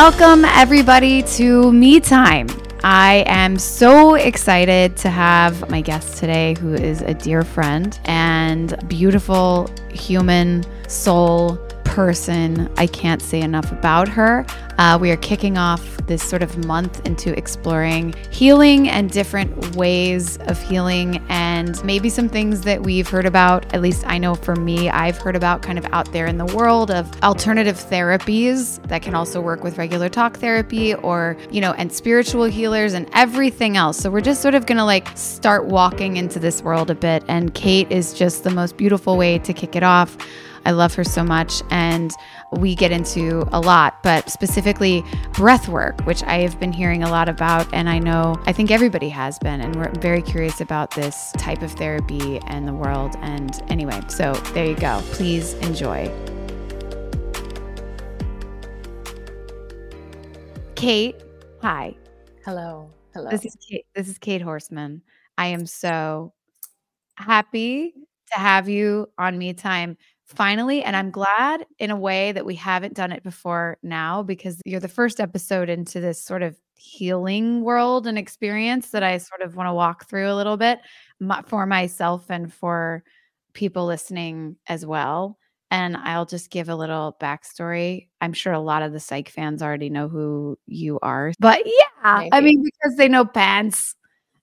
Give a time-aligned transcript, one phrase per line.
[0.00, 2.46] Welcome, everybody, to Me Time.
[2.84, 8.78] I am so excited to have my guest today, who is a dear friend and
[8.88, 12.72] beautiful human soul person.
[12.76, 14.46] I can't say enough about her.
[14.78, 20.38] Uh, we are kicking off this sort of month into exploring healing and different ways
[20.46, 23.74] of healing, and maybe some things that we've heard about.
[23.74, 26.46] At least I know for me, I've heard about kind of out there in the
[26.46, 31.72] world of alternative therapies that can also work with regular talk therapy or, you know,
[31.72, 33.98] and spiritual healers and everything else.
[33.98, 37.24] So we're just sort of going to like start walking into this world a bit.
[37.28, 40.16] And Kate is just the most beautiful way to kick it off.
[40.64, 41.62] I love her so much.
[41.70, 42.12] And
[42.52, 47.10] we get into a lot, but specifically breath work, which I have been hearing a
[47.10, 47.72] lot about.
[47.72, 49.60] And I know, I think everybody has been.
[49.60, 53.16] And we're very curious about this type of therapy and the world.
[53.20, 55.00] And anyway, so there you go.
[55.12, 56.10] Please enjoy.
[60.74, 61.16] Kate,
[61.60, 61.96] hi.
[62.44, 62.90] Hello.
[63.12, 63.30] Hello.
[63.30, 63.84] This is Kate.
[63.94, 65.00] This is Kate Horsman.
[65.36, 66.32] I am so
[67.16, 67.92] happy
[68.32, 69.96] to have you on Me Time
[70.28, 70.82] finally.
[70.82, 71.22] And I'm mm-hmm.
[71.22, 75.20] glad in a way that we haven't done it before now because you're the first
[75.20, 79.24] episode into this sort of healing world and experience that I mm-hmm.
[79.24, 80.80] sort of want to walk through a little bit
[81.46, 83.02] for myself and for
[83.52, 85.38] people listening as well.
[85.70, 88.08] And I'll just give a little backstory.
[88.22, 92.18] I'm sure a lot of the psych fans already know who you are, but yeah,
[92.18, 92.32] Maybe.
[92.32, 93.94] I mean, because they know pants.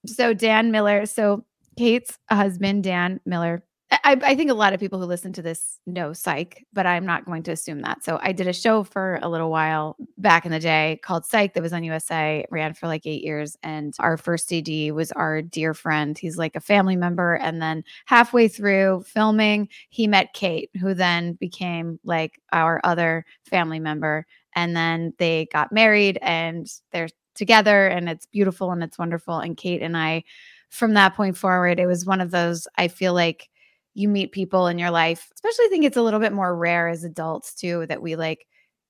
[0.06, 1.46] So, Dan Miller, so
[1.78, 5.80] Kate's husband, Dan Miller, I, I, think a lot of people who listen to this
[5.86, 8.04] know psych, but I'm not going to assume that.
[8.04, 11.54] So I did a show for a little while back in the day called Psych
[11.54, 13.56] that was on USA, ran for like eight years.
[13.62, 16.18] And our first AD was our dear friend.
[16.18, 17.36] He's like a family member.
[17.36, 23.80] And then halfway through filming, he met Kate, who then became like our other family
[23.80, 24.26] member.
[24.56, 29.38] And then they got married and they're together and it's beautiful and it's wonderful.
[29.38, 30.24] And Kate and I,
[30.70, 33.50] from that point forward, it was one of those, I feel like,
[33.96, 36.88] you meet people in your life, especially I think it's a little bit more rare
[36.90, 38.46] as adults too, that we like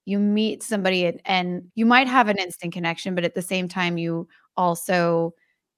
[0.06, 3.68] you meet somebody and, and you might have an instant connection, but at the same
[3.68, 4.28] time, you
[4.58, 5.34] also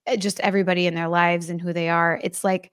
[0.07, 2.19] eh, just everybody in their lives and who they are.
[2.23, 2.71] It's like,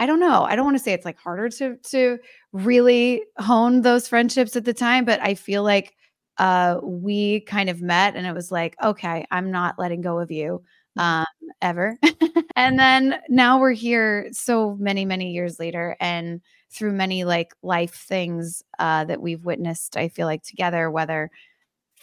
[0.00, 0.44] I don't know.
[0.44, 2.18] I don't want to say it's like harder to to
[2.52, 5.94] really hone those friendships at the time, but I feel like
[6.38, 10.30] uh we kind of met and it was like, okay, I'm not letting go of
[10.30, 10.62] you
[10.96, 11.24] um,
[11.62, 11.98] ever.
[12.56, 16.40] and then now we're here so many, many years later and
[16.70, 21.30] through many like life things uh, that we've witnessed, I feel like together, whether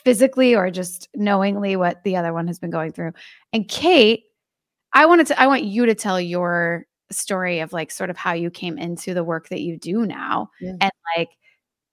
[0.04, 3.12] physically or just knowingly what the other one has been going through.
[3.54, 4.24] And Kate,
[4.94, 8.34] I wanted to, I want you to tell your story of like sort of how
[8.34, 10.50] you came into the work that you do now.
[10.60, 10.74] Yeah.
[10.82, 11.30] And like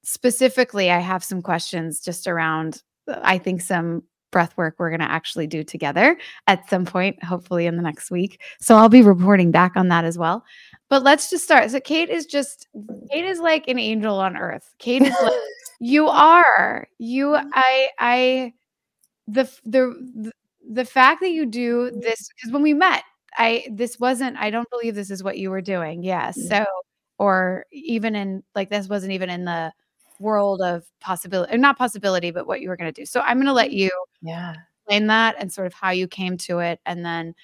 [0.05, 5.01] specifically, I have some questions just around, uh, I think, some breath work we're going
[5.01, 8.41] to actually do together at some point, hopefully in the next week.
[8.61, 10.45] So I'll be reporting back on that as well.
[10.89, 11.71] But let's just start.
[11.71, 12.69] So Kate is just
[13.11, 14.75] Kate is like an angel on earth.
[14.79, 15.33] Kate is like
[15.81, 16.89] you are.
[16.99, 17.49] You mm-hmm.
[17.53, 18.55] I I
[19.27, 20.33] the the
[20.71, 23.03] the fact that you do this because when we met,
[23.37, 26.03] I this wasn't I don't believe this is what you were doing.
[26.03, 26.37] Yes.
[26.39, 26.61] Yeah.
[26.61, 26.65] Mm.
[26.65, 26.67] So
[27.19, 29.73] or even in like this wasn't even in the
[30.21, 33.07] world of possibility, eh, not possibility, but what you were going to do.
[33.07, 33.91] So I'm going to let you
[34.23, 34.55] yeah.
[34.81, 36.81] explain that and sort of how you came to it.
[36.87, 37.35] And then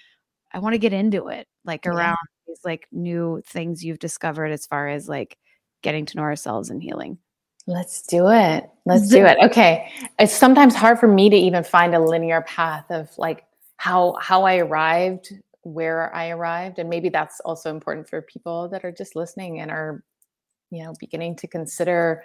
[0.53, 2.53] I want to get into it, like around yeah.
[2.53, 5.37] these like new things you've discovered as far as like
[5.83, 7.19] getting to know ourselves and healing.
[7.67, 8.69] Let's do it.
[8.85, 9.39] Let's do it.
[9.43, 9.91] Okay.
[10.19, 13.47] It's sometimes hard for me to even find a linear path of like
[13.77, 15.33] how how I arrived,
[15.63, 19.71] where I arrived, and maybe that's also important for people that are just listening and
[19.71, 20.05] are
[20.71, 22.23] you know beginning to consider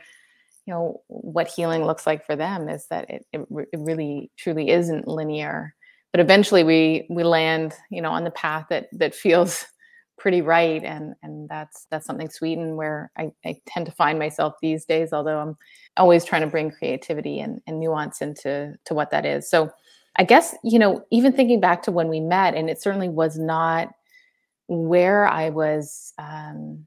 [0.66, 4.70] you know what healing looks like for them is that it, it, it really truly
[4.70, 5.74] isn't linear
[6.12, 9.66] but eventually we we land you know on the path that that feels
[10.18, 14.20] pretty right and and that's that's something sweet and where I, I tend to find
[14.20, 15.58] myself these days although i'm
[15.96, 19.72] always trying to bring creativity and, and nuance into to what that is so
[20.20, 23.38] I guess, you know, even thinking back to when we met, and it certainly was
[23.38, 23.90] not
[24.68, 26.86] where I was um,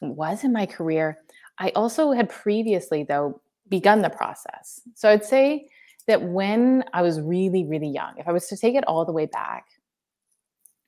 [0.00, 1.18] was in my career.
[1.58, 4.80] I also had previously, though, begun the process.
[4.94, 5.68] So I'd say
[6.06, 9.12] that when I was really, really young, if I was to take it all the
[9.12, 9.66] way back,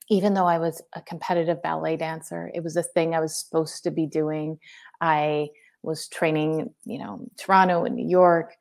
[0.09, 3.83] even though I was a competitive ballet dancer, it was a thing I was supposed
[3.83, 4.59] to be doing.
[5.01, 5.49] I
[5.81, 8.55] was training, you know, Toronto and New York.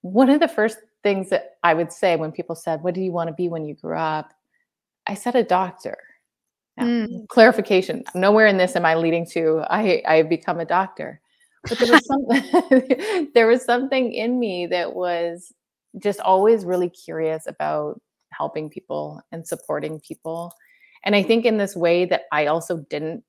[0.00, 3.12] One of the first things that I would say when people said, What do you
[3.12, 4.32] want to be when you grew up?
[5.06, 5.98] I said a doctor.
[6.76, 7.28] Now, mm.
[7.28, 11.20] Clarification nowhere in this am I leading to I, I become a doctor.
[11.68, 15.52] But there was, some, there was something in me that was
[15.98, 18.00] just always really curious about
[18.32, 20.52] helping people and supporting people.
[21.04, 23.24] And I think in this way that I also didn't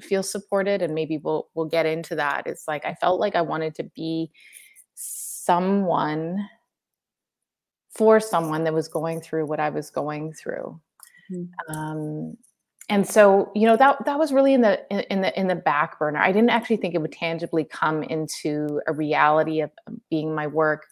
[0.00, 2.46] feel supported, and maybe we'll we'll get into that.
[2.46, 4.30] It's like I felt like I wanted to be
[4.94, 6.48] someone
[7.90, 10.80] for someone that was going through what I was going through.
[11.30, 11.72] Mm-hmm.
[11.74, 12.36] Um,
[12.90, 15.98] and so, you know, that that was really in the in the in the back
[15.98, 16.18] burner.
[16.18, 19.70] I didn't actually think it would tangibly come into a reality of
[20.10, 20.86] being my work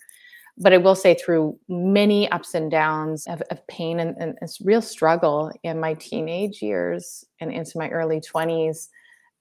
[0.61, 4.83] but I will say through many ups and downs of, of pain and, and real
[4.83, 8.89] struggle in my teenage years and into my early 20s,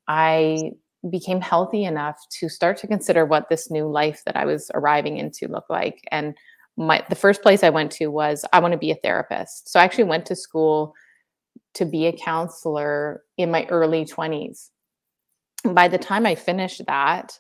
[0.08, 0.74] I
[1.10, 5.18] became healthy enough to start to consider what this new life that I was arriving
[5.18, 6.04] into looked like.
[6.12, 6.36] And
[6.76, 9.70] my the first place I went to was I want to be a therapist.
[9.70, 10.94] So I actually went to school
[11.76, 14.70] to be a counselor in my early 20s.
[15.64, 17.40] And by the time I finished that,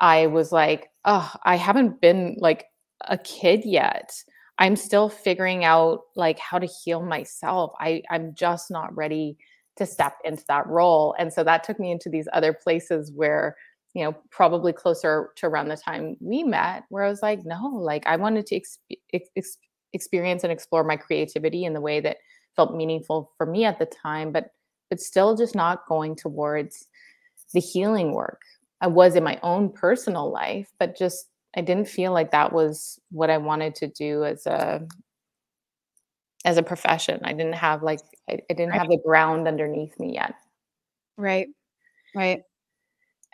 [0.00, 2.66] I was like, oh, I haven't been like
[3.06, 4.12] a kid yet.
[4.58, 7.72] I'm still figuring out like how to heal myself.
[7.78, 9.38] I I'm just not ready
[9.76, 11.14] to step into that role.
[11.18, 13.56] And so that took me into these other places where,
[13.94, 17.68] you know, probably closer to around the time we met, where I was like, no,
[17.74, 18.78] like I wanted to ex-
[19.12, 19.58] ex-
[19.92, 22.18] experience and explore my creativity in the way that
[22.58, 24.50] felt meaningful for me at the time, but
[24.90, 26.88] but still just not going towards
[27.54, 28.40] the healing work.
[28.80, 32.98] I was in my own personal life, but just I didn't feel like that was
[33.10, 34.86] what I wanted to do as a
[36.44, 37.20] as a profession.
[37.22, 38.80] I didn't have like I, I didn't right.
[38.80, 40.34] have the ground underneath me yet.
[41.16, 41.46] Right.
[42.12, 42.42] Right.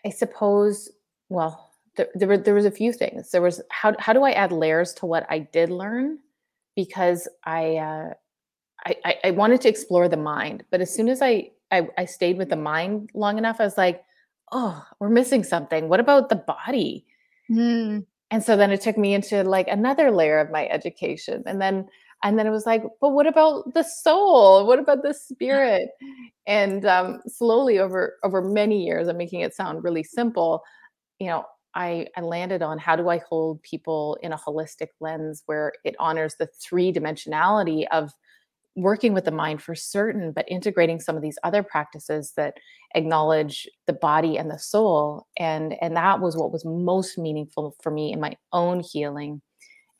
[0.05, 0.91] I suppose
[1.31, 3.31] well, there, there were there was a few things.
[3.31, 6.19] There was how how do I add layers to what I did learn?
[6.77, 8.15] Because I uh
[8.87, 12.37] I, I wanted to explore the mind, but as soon as I, I I stayed
[12.37, 14.05] with the mind long enough, I was like,
[14.53, 15.89] oh, we're missing something.
[15.89, 17.07] What about the body?
[17.51, 18.05] Mm.
[18.31, 21.43] And so then it took me into like another layer of my education.
[21.47, 21.89] And then
[22.23, 24.67] and then it was like, but what about the soul?
[24.67, 25.91] What about the spirit?
[26.47, 30.63] And um, slowly over over many years, I'm making it sound really simple.
[31.19, 31.45] You know,
[31.75, 35.97] I, I landed on how do I hold people in a holistic lens where it
[35.99, 38.13] honors the three dimensionality of
[38.76, 42.55] working with the mind for certain, but integrating some of these other practices that
[42.94, 45.26] acknowledge the body and the soul.
[45.38, 49.41] And, and that was what was most meaningful for me in my own healing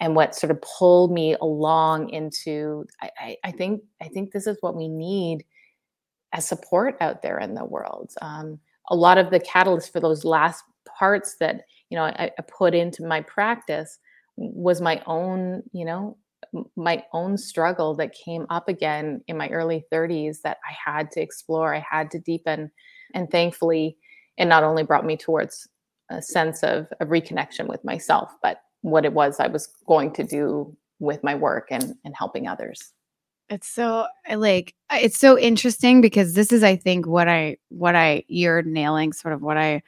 [0.01, 4.47] and what sort of pulled me along into I, I, I think I think this
[4.47, 5.45] is what we need
[6.33, 8.13] as support out there in the world.
[8.21, 8.59] Um,
[8.91, 12.75] a lot of the catalyst for those last parts that you know I, I put
[12.75, 13.99] into my practice
[14.37, 16.17] was my own you know
[16.77, 21.21] my own struggle that came up again in my early 30s that I had to
[21.21, 22.71] explore, I had to deepen.
[23.15, 23.97] And thankfully,
[24.37, 25.69] it not only brought me towards
[26.11, 30.25] a sense of, of reconnection with myself, but what it was I was going to
[30.25, 32.93] do with my work and, and helping others.
[33.51, 38.25] It's so like it's so interesting because this is I think what I what I
[38.27, 39.83] you're nailing sort of what I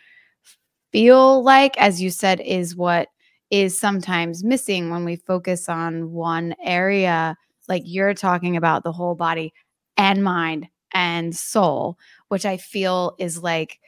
[0.93, 3.09] feel like as you said is what
[3.51, 7.37] is sometimes missing when we focus on one area
[7.69, 9.53] like you're talking about the whole body
[9.97, 11.99] and mind and soul
[12.29, 13.79] which i feel is like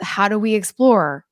[0.00, 1.24] how do we explore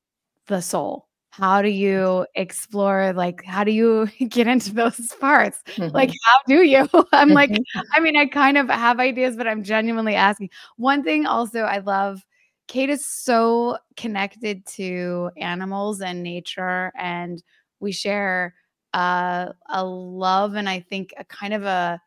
[0.47, 1.07] the soul?
[1.31, 5.61] How do you explore like how do you get into those parts?
[5.75, 5.95] Mm-hmm.
[5.95, 6.87] like how do you?
[7.13, 7.79] I'm like mm-hmm.
[7.93, 10.49] i mean i kind of have ideas but i'm genuinely asking.
[10.77, 12.25] One thing also i love
[12.67, 17.41] kate is so connected to animals and nature and
[17.79, 18.55] we share
[18.93, 22.01] uh, a love and I think a kind of a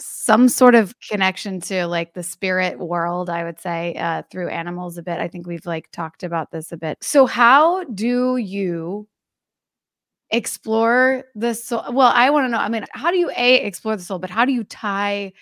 [0.00, 4.98] some sort of connection to like the spirit world i would say uh, through animals
[4.98, 5.20] a bit.
[5.20, 6.98] I think we've like talked about this a bit.
[7.00, 9.06] So how do you
[10.30, 11.84] explore the soul?
[11.92, 14.30] Well i want to know i mean how do you a explore the soul but
[14.30, 15.32] how do you tie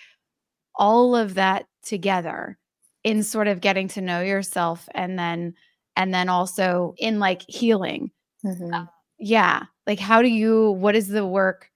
[0.75, 2.57] all of that together
[3.03, 5.55] in sort of getting to know yourself and then
[5.95, 8.11] and then also in like healing
[8.45, 8.73] mm-hmm.
[8.73, 8.85] uh,
[9.23, 11.71] yeah like how do you what is the work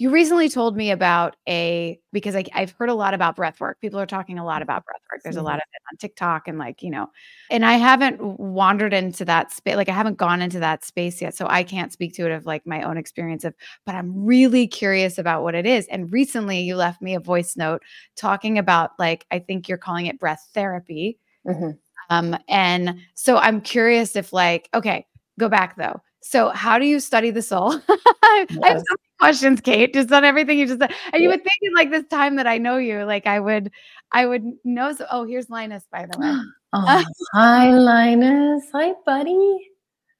[0.00, 3.80] you recently told me about a because I, I've heard a lot about breath work.
[3.80, 5.22] People are talking a lot about breath work.
[5.24, 7.08] There's a lot of it on TikTok and like, you know,
[7.50, 9.74] and I haven't wandered into that space.
[9.74, 11.34] Like I haven't gone into that space yet.
[11.34, 14.68] So I can't speak to it of like my own experience of, but I'm really
[14.68, 15.88] curious about what it is.
[15.88, 17.82] And recently you left me a voice note
[18.14, 21.18] talking about like, I think you're calling it breath therapy.
[21.44, 21.76] Mhm.
[22.08, 25.06] Um, and so I'm curious if like, okay,
[25.40, 26.00] go back though.
[26.20, 27.72] So how do you study the soul?
[27.88, 30.92] I have so many questions, Kate, just on everything you just said.
[31.12, 31.34] And you Yeah.
[31.36, 33.70] would think in like this time that I know you, like I would,
[34.12, 34.92] I would know.
[34.92, 36.32] So, oh, here's Linus, by the way.
[36.74, 38.64] Oh, hi, Linus.
[38.74, 39.70] Hi, buddy.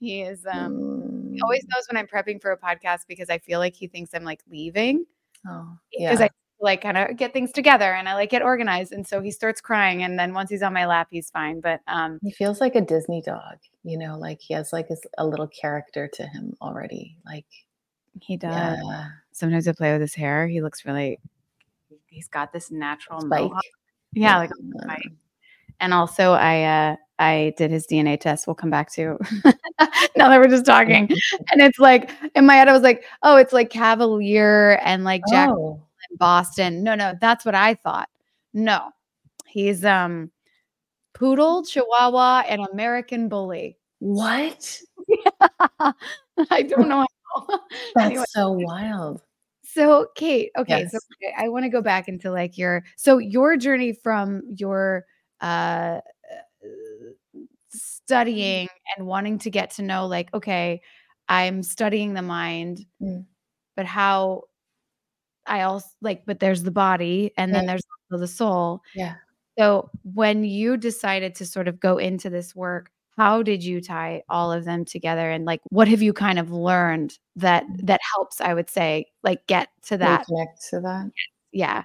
[0.01, 0.73] He is, um,
[1.35, 1.43] he Mm.
[1.43, 4.25] always knows when I'm prepping for a podcast because I feel like he thinks I'm
[4.25, 5.05] like leaving
[5.47, 6.09] Oh, yeah.
[6.09, 6.23] because.
[6.23, 8.93] I like kind of get things together and I like get organized.
[8.93, 10.03] And so he starts crying.
[10.03, 11.61] And then once he's on my lap, he's fine.
[11.61, 15.01] But, um, He feels like a Disney dog, you know, like he has like his,
[15.19, 17.17] a little character to him already.
[17.25, 17.47] Like,
[18.21, 18.53] he does.
[18.53, 20.49] yeah, Sometimes I play with his hair.
[20.49, 21.21] He looks really,
[22.07, 23.43] he's got this natural spike.
[23.43, 23.63] mohawk.
[24.13, 24.51] Yeah, like
[24.83, 25.03] spike.
[25.81, 28.47] and also I uh I did his DNA test.
[28.47, 29.19] We'll come back to
[30.17, 31.09] now that we're just talking.
[31.53, 35.23] And it's like in my head, I was like, oh, it's like Cavalier and like
[35.31, 36.83] Jack Oh, in Boston.
[36.83, 38.09] No, no, that's what I thought.
[38.55, 38.91] No,
[39.47, 40.31] he's um
[41.15, 43.77] poodle, chihuahua, and American bully.
[44.01, 44.81] what?
[46.51, 47.07] I don't know.
[47.95, 49.23] That's Anyway, so wild.
[49.63, 51.33] so Kate, okay, so Yes.
[51.39, 55.05] I, want to go back into like your so your journey from your
[55.41, 56.01] uh
[57.71, 60.81] studying and wanting to get to know like okay,
[61.29, 63.27] I'm studying the mind, Mm.
[63.77, 64.45] but how
[65.49, 68.83] I also like but there's the body and then there's also the soul.
[68.95, 69.15] Yeah.
[69.59, 74.23] So when you decided to sort of go into this work, how did you tie
[74.29, 77.87] all of them together and like what have you kind of learned that mm.
[77.87, 81.11] that helps I would say like get to that Reconnect to that.
[81.53, 81.85] yeah.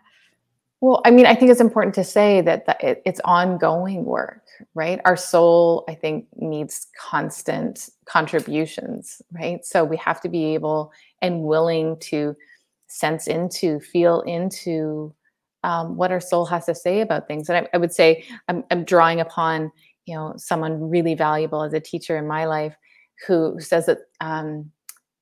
[0.84, 4.44] Well, I mean, I think it's important to say that the, it, it's ongoing work,
[4.76, 5.00] right?
[5.06, 9.66] Our soul, I think, needs constant contributions, right?
[9.66, 10.92] So we have to be able
[11.22, 12.36] and willing to
[12.94, 15.14] sense into, feel into
[15.64, 17.50] um, what our soul has to say about things.
[17.50, 19.72] And I, I would say I'm, I'm drawing upon,
[20.06, 22.76] you know, someone really valuable as a teacher in my life
[23.28, 24.72] who says that, um,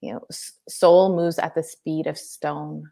[0.02, 0.22] you know,
[0.68, 2.90] soul moves at the speed of stone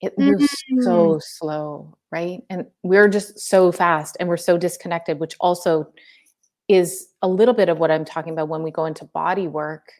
[0.00, 0.46] it moves
[0.80, 2.42] so slow, right?
[2.48, 5.92] And we're just so fast and we're so disconnected, which also
[6.68, 9.92] is a little bit of what I'm talking about when we go into body work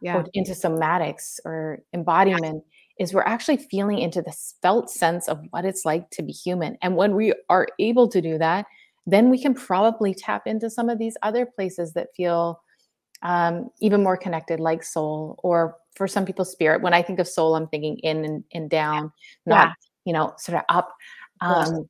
[0.00, 0.18] Yeah.
[0.18, 2.62] or into somatics or embodiment
[3.00, 6.76] is we're actually feeling into the felt sense of what it's like to be human.
[6.82, 8.66] And when we are able to do that,
[9.06, 12.60] then we can probably tap into some of these other places that feel
[13.22, 16.82] um, even more connected, like soul, or for some people, spirit.
[16.82, 19.12] When I think of soul, I'm thinking in and, and down,
[19.46, 19.72] not Yeah.
[20.04, 20.92] you know, sort of up.
[21.40, 21.88] Um,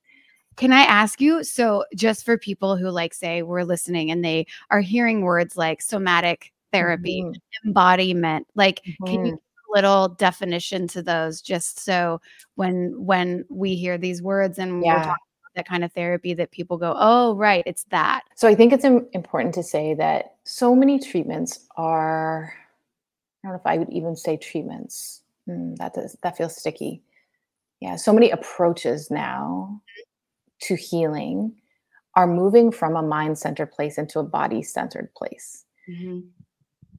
[0.57, 4.47] Can I ask you so just for people who like say we're listening and they
[4.71, 9.35] are hearing words like somatic therapy, mhm, embodiment, like can you mhm.
[9.35, 12.21] a little definition to those just so
[12.57, 14.95] when when we hear these words and we're Yeah.
[14.99, 18.55] talking about that kind of therapy that people go, "Oh, right, it's that." So I
[18.55, 22.53] think it's im- important to say that so many treatments are.
[23.43, 25.23] I don't know if I would even say treatments.
[25.49, 27.03] Mm, that does that feels sticky.
[27.81, 29.81] Yeah, so many approaches now
[30.63, 31.57] to healing
[32.15, 35.65] are moving from a mind-centered place into a body-centered place.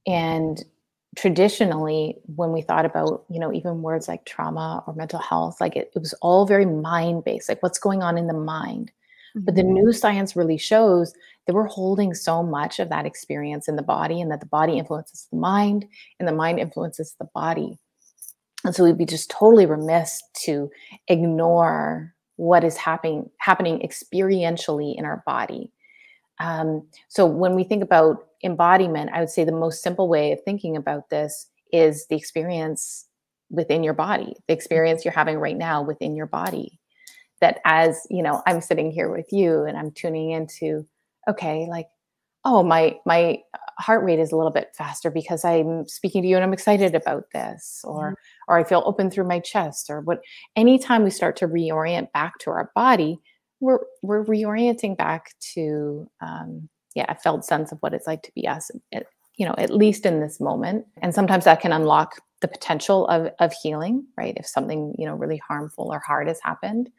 [0.06, 0.64] And
[1.16, 5.76] traditionally, when we thought about, you know, even words like trauma or mental health, like
[5.76, 8.90] it, it was all very mind-based, like what's going on in the mind.
[9.34, 11.14] But the new science really shows
[11.46, 14.78] that we're holding so much of that experience in the body and that the body
[14.78, 15.86] influences the mind
[16.18, 17.78] and the mind influences the body.
[18.64, 20.70] And so we'd be just totally remiss to
[21.08, 25.70] ignore what is happening happening experientially in our body.
[26.38, 30.40] Um, so when we think about embodiment, I would say the most simple way of
[30.44, 33.06] thinking about this is the experience
[33.50, 36.78] within your body, the experience you're having right now within your body.
[37.40, 40.86] That as you know, I'm sitting here with you and I'm tuning into,
[41.28, 41.86] okay, like,
[42.44, 43.38] oh, my my
[43.78, 46.94] heart rate is a little bit faster because I'm speaking to you and I'm excited
[46.94, 48.16] about this, or
[48.48, 50.20] or I feel open through my chest, or what.
[50.56, 53.18] Anytime we start to reorient back to our body,
[53.60, 58.32] we're we're reorienting back to um, yeah a felt sense of what it's like to
[58.34, 59.06] be us at,
[59.36, 63.30] you know at least in this moment and sometimes that can unlock the potential of
[63.40, 66.90] of healing right if something you know really harmful or hard has happened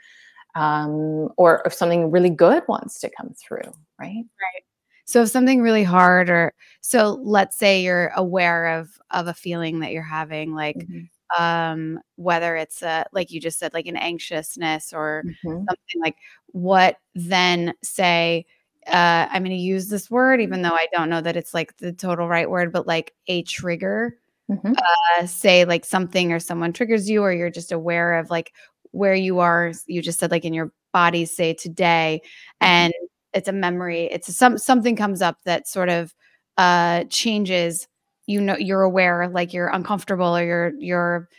[0.56, 4.64] um, or if something really good wants to come through right Right.
[5.06, 9.80] So if something really hard or so let's say you're aware of of a feeling
[9.82, 11.10] that you're having like Mhm.
[11.38, 15.66] um, whether it's a, like you just said, like an anxiousness or Mhm.
[15.66, 16.16] something like
[16.48, 18.46] what then say,
[18.88, 21.78] uh, I'm going to use this word, even though I don't know that it's like
[21.78, 24.18] the total right word, but like a trigger,
[24.50, 24.76] Mhm.
[25.20, 28.54] uh, say like something or someone triggers you, or you're just aware of like
[28.92, 29.72] where you are.
[29.88, 32.30] You just said like in your body, say today, Mhm.
[32.68, 32.94] and
[33.34, 34.06] it's a memory.
[34.12, 36.14] It's a, some something comes up that sort of
[36.58, 37.88] uh changes
[38.28, 41.30] you know you're aware like you're uncomfortable or you're you're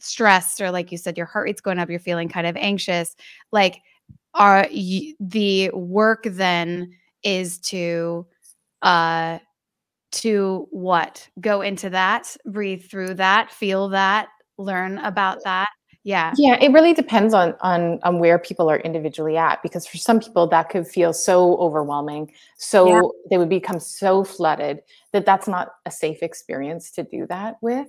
[0.00, 3.14] stressed or like you said your heart rate's going up you're feeling kind of anxious
[3.52, 3.80] like
[4.38, 4.66] are
[5.20, 6.92] the work then
[7.22, 8.26] is to
[8.82, 9.38] uh
[10.12, 11.28] to what?
[11.40, 15.68] Go into that breathe through that feel that learn about that?
[16.04, 16.34] Yeah.
[16.38, 20.20] Yeah, it really depends on on on where people are individually at because for some
[20.20, 24.80] people that could feel so overwhelming, so they would become so flooded
[25.12, 27.88] that that's not a safe experience to do that with.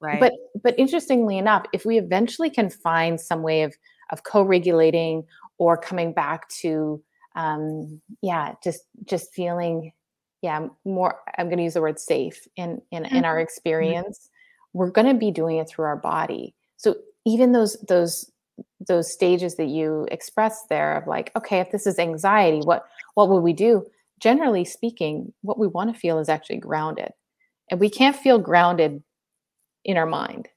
[0.00, 0.20] right.
[0.20, 3.74] But but interestingly enough, if we eventually can find some way of
[4.10, 5.24] of co-regulating
[5.58, 7.02] or coming back to
[7.34, 9.92] um yeah, just just feeling
[10.42, 14.30] yeah, more I'm going to use the word safe in in in our experience,
[14.72, 16.54] we're going to be doing it through our body.
[16.76, 18.30] So even those those
[18.86, 22.84] those stages that you expressed there of like, okay, if this is anxiety, what
[23.14, 23.84] what would we do?
[24.20, 27.10] Generally speaking, what we want to feel is actually grounded.
[27.70, 29.02] And we can't feel grounded
[29.84, 30.48] in our mind.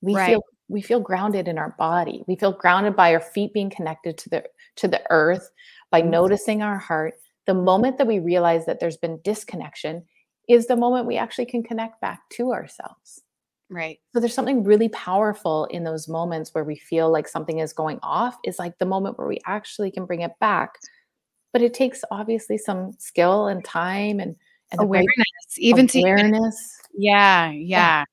[0.00, 0.26] We Right.
[0.26, 2.24] feel we feel grounded in our body.
[2.26, 4.44] We feel grounded by our feet being connected to the
[4.76, 5.50] to the earth,
[5.90, 6.10] by Mhm.
[6.10, 7.14] noticing our heart.
[7.46, 10.04] The moment that we realize that there's been disconnection
[10.48, 13.22] is the moment we actually can connect back to ourselves.
[13.68, 17.72] right So there's something really powerful in those moments where we feel like something is
[17.72, 20.78] going off is like the moment where we actually can bring it back.
[21.52, 24.36] But it takes obviously some skill and time and
[24.70, 26.80] and right awareness even to even awareness.
[26.94, 28.04] Yeah, yeah.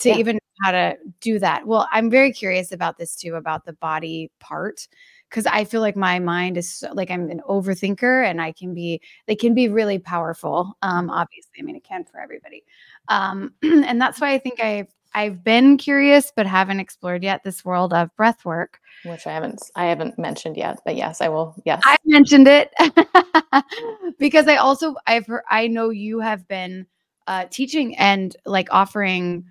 [0.00, 0.16] To Yeah.
[0.16, 1.66] even know how to do that.
[1.66, 4.86] Well, I'm very curious about this too, about the body part,
[5.30, 8.74] because I feel like my mind is so, like I'm an overthinker, and I can
[8.74, 9.00] be.
[9.26, 10.76] They can be really powerful.
[10.82, 12.62] Um, obviously, I mean, it can for everybody.
[13.08, 17.64] Um, and that's why I think I've I've been curious, but haven't explored yet this
[17.64, 18.80] world of breath work.
[19.04, 21.54] which I haven't I haven't mentioned yet, but yes, I will.
[21.64, 21.80] Yes.
[21.86, 22.70] I mentioned it
[24.18, 26.86] because I also I've heard, I know you have been
[27.26, 29.44] uh, teaching and like offering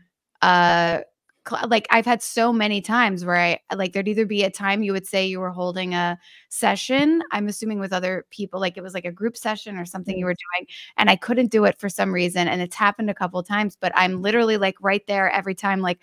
[0.45, 1.01] uh
[1.49, 4.83] cl- like I've had so many times where I like there'd either be a time
[4.83, 6.17] you would say you were holding a
[6.49, 10.17] session I'm assuming with other people like it was like a group session or something
[10.17, 10.29] you Mm.
[10.29, 13.41] were doing and I couldn't do it for some reason and it's happened a couple
[13.43, 15.99] times but I'm literally like right there every time like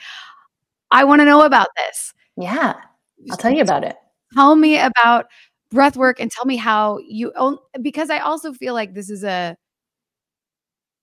[0.90, 2.74] I want to know about this yeah.
[3.30, 3.96] I'll tell you about it.
[4.34, 5.26] tell me about
[5.70, 9.22] breath work and tell me how you own because I also feel like this is
[9.24, 9.56] a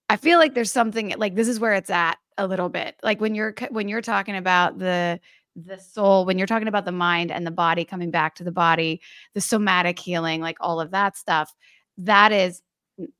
[0.08, 2.96] I feel like there's something like this is where it's at a little bit.
[3.02, 5.20] Like when you're when you're talking about the
[5.56, 8.52] the soul, when you're talking about the mind and the body coming back to the
[8.52, 9.00] body,
[9.34, 11.54] the somatic healing, like all of that stuff,
[11.98, 12.62] that is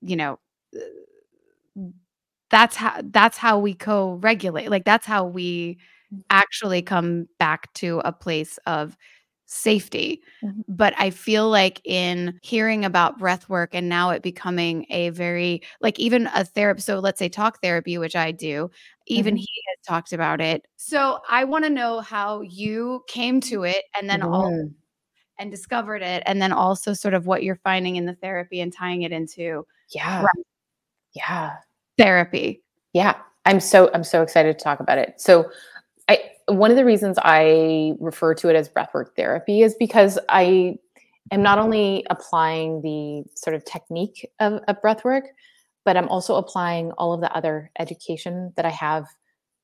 [0.02, 0.38] you know
[0.76, 0.80] uh,
[2.50, 4.70] that's how that's how we co-regulate.
[4.70, 5.78] Like that's how we
[6.30, 8.96] actually come back to a place of
[9.46, 10.22] safety.
[10.44, 10.64] Mhm.
[10.68, 15.62] But I feel like in hearing about breath work and now it becoming a very
[15.80, 16.80] like even a therapy.
[16.82, 18.70] So let's say talk therapy, which I do,
[19.10, 19.38] even Mhm.
[19.38, 20.66] he has talked about it.
[20.76, 24.74] So I want to know how you came to it and then all Mhm.
[25.38, 28.72] and discovered it and then also sort of what you're finding in the therapy and
[28.72, 30.22] tying it into Yeah.
[30.22, 30.46] Right.
[31.12, 31.56] Yeah.
[31.98, 32.62] therapy.
[32.92, 33.14] Yeah.
[33.46, 35.20] I'm so I'm so excited to talk about it.
[35.20, 35.50] So
[36.08, 40.78] I one of the reasons I refer to it as breathwork therapy is because I
[41.32, 45.22] am not only applying the sort of technique of, of breathwork,
[45.90, 49.08] but I'm also applying all of the other education that I have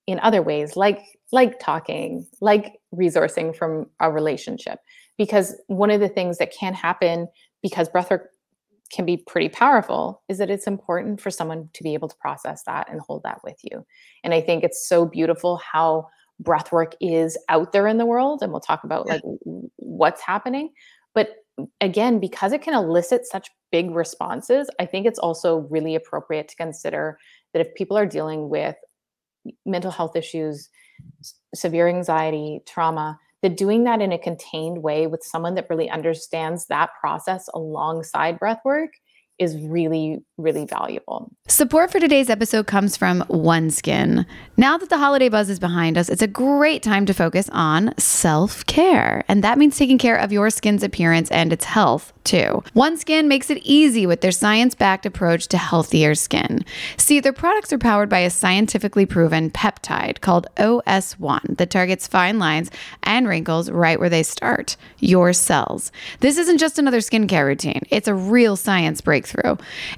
[0.09, 0.99] in other ways, like
[1.31, 4.81] like talking, like resourcing from a relationship.
[5.17, 7.29] Because one of the things that can happen
[7.63, 8.25] because breathwork
[8.93, 12.65] can be pretty powerful is that it's important for someone to be able to process
[12.65, 13.87] that and hold that with you.
[14.25, 16.09] And I think it's so beautiful how
[16.41, 19.23] breath work is out there in the world and we'll talk about like
[19.77, 20.71] what's happening.
[21.15, 21.37] But
[21.81, 26.57] again, because it can elicit such big responses, I think it's also really appropriate to
[26.57, 27.19] consider
[27.53, 28.77] that if people are dealing with
[29.65, 30.69] mental health issues,
[31.55, 36.67] severe anxiety, trauma, that doing that in a contained way with someone that really understands
[36.67, 38.91] that process alongside breath work
[39.39, 41.31] is really, really valuable.
[41.47, 44.25] Support for today's episode comes from OneSkin.
[44.57, 47.95] Now that the holiday buzz is behind us, it's a great time to focus on
[47.99, 49.25] self care.
[49.29, 52.63] And that means taking care of your skin's appearance and its health too.
[52.75, 56.65] OneSkin makes it easy with their science backed approach to healthier skin.
[56.97, 62.39] See, their products are powered by a scientifically proven peptide called OS1 that targets fine
[62.39, 62.71] lines
[63.03, 65.93] and wrinkles right where they start your cells.
[66.21, 69.26] This isn't just another skincare routine, it's a real science breakthrough.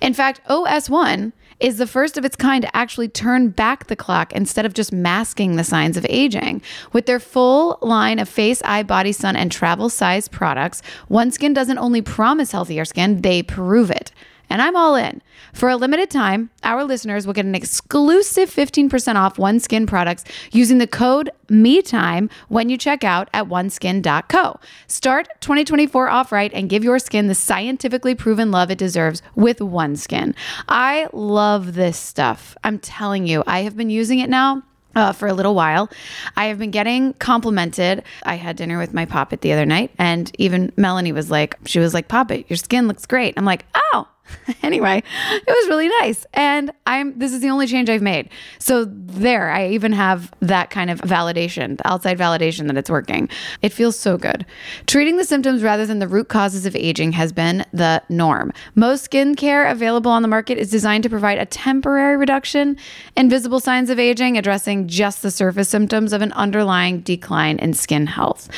[0.01, 4.33] In fact, OS1 is the first of its kind to actually turn back the clock
[4.33, 6.63] instead of just masking the signs of aging.
[6.93, 11.79] With their full line of face, eye, body, sun, and travel size products, OneSkin doesn't
[11.79, 14.13] only promise healthier skin, they prove it
[14.51, 15.23] and I'm all in.
[15.53, 20.79] For a limited time, our listeners will get an exclusive 15% off OneSkin products using
[20.79, 24.61] the code MeTime when you check out at oneskin.co.
[24.87, 29.59] Start 2024 off right and give your skin the scientifically proven love it deserves with
[29.59, 30.35] OneSkin.
[30.69, 32.57] I love this stuff.
[32.65, 34.63] I'm telling you, I have been using it now
[34.99, 35.89] uh, for a little while.
[36.37, 38.03] I have been getting complimented.
[38.25, 41.79] I had dinner with my poppet the other night, and even Melanie was like, she
[41.79, 43.35] was like, Poppet, your skin looks great.
[43.37, 44.09] I'm like, oh,
[44.63, 46.27] anyway, it was really nice.
[46.35, 48.31] And I'm this is the only change I've made.
[48.59, 53.29] So there, I even have that kind of validation, the outside validation that it's working.
[53.63, 54.47] It feels so good.
[54.87, 58.53] Treating the symptoms rather than the root causes of aging has been the norm.
[58.75, 62.77] Most skincare available on the market is designed to provide a temporary reduction
[63.17, 67.73] in visible signs of aging, addressing just the surface symptoms of an underlying decline in
[67.75, 68.49] skin health.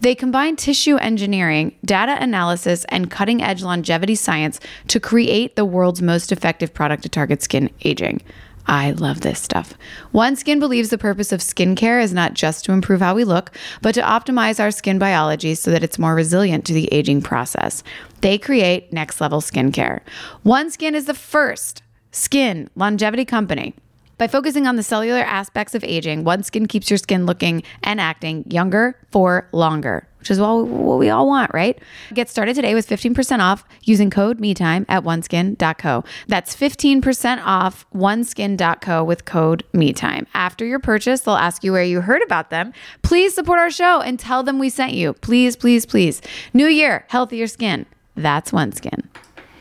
[0.00, 5.13] They combine tissue engineering, data analysis, and cutting edge longevity science to create
[5.56, 8.20] the world's most effective product to target skin aging.
[8.66, 9.74] I love this stuff.
[10.12, 13.50] OneSkin believes the purpose of skincare is not just to improve how we look,
[13.82, 17.82] but to optimize our skin biology so that it's more resilient to the aging process.
[18.22, 20.00] They create next level skincare.
[20.44, 23.74] OneSkin is the first skin longevity company
[24.18, 28.44] by focusing on the cellular aspects of aging, OneSkin keeps your skin looking and acting
[28.50, 30.64] younger for longer, which is what
[30.98, 31.78] we all want, right?
[32.12, 36.04] Get started today with 15% off using code MeTime at oneskin.co.
[36.28, 40.26] That's 15% off oneskin.co with code MeTime.
[40.34, 42.72] After your purchase, they'll ask you where you heard about them.
[43.02, 45.14] Please support our show and tell them we sent you.
[45.14, 46.22] Please, please, please.
[46.52, 47.86] New year, healthier skin.
[48.14, 49.04] That's OneSkin.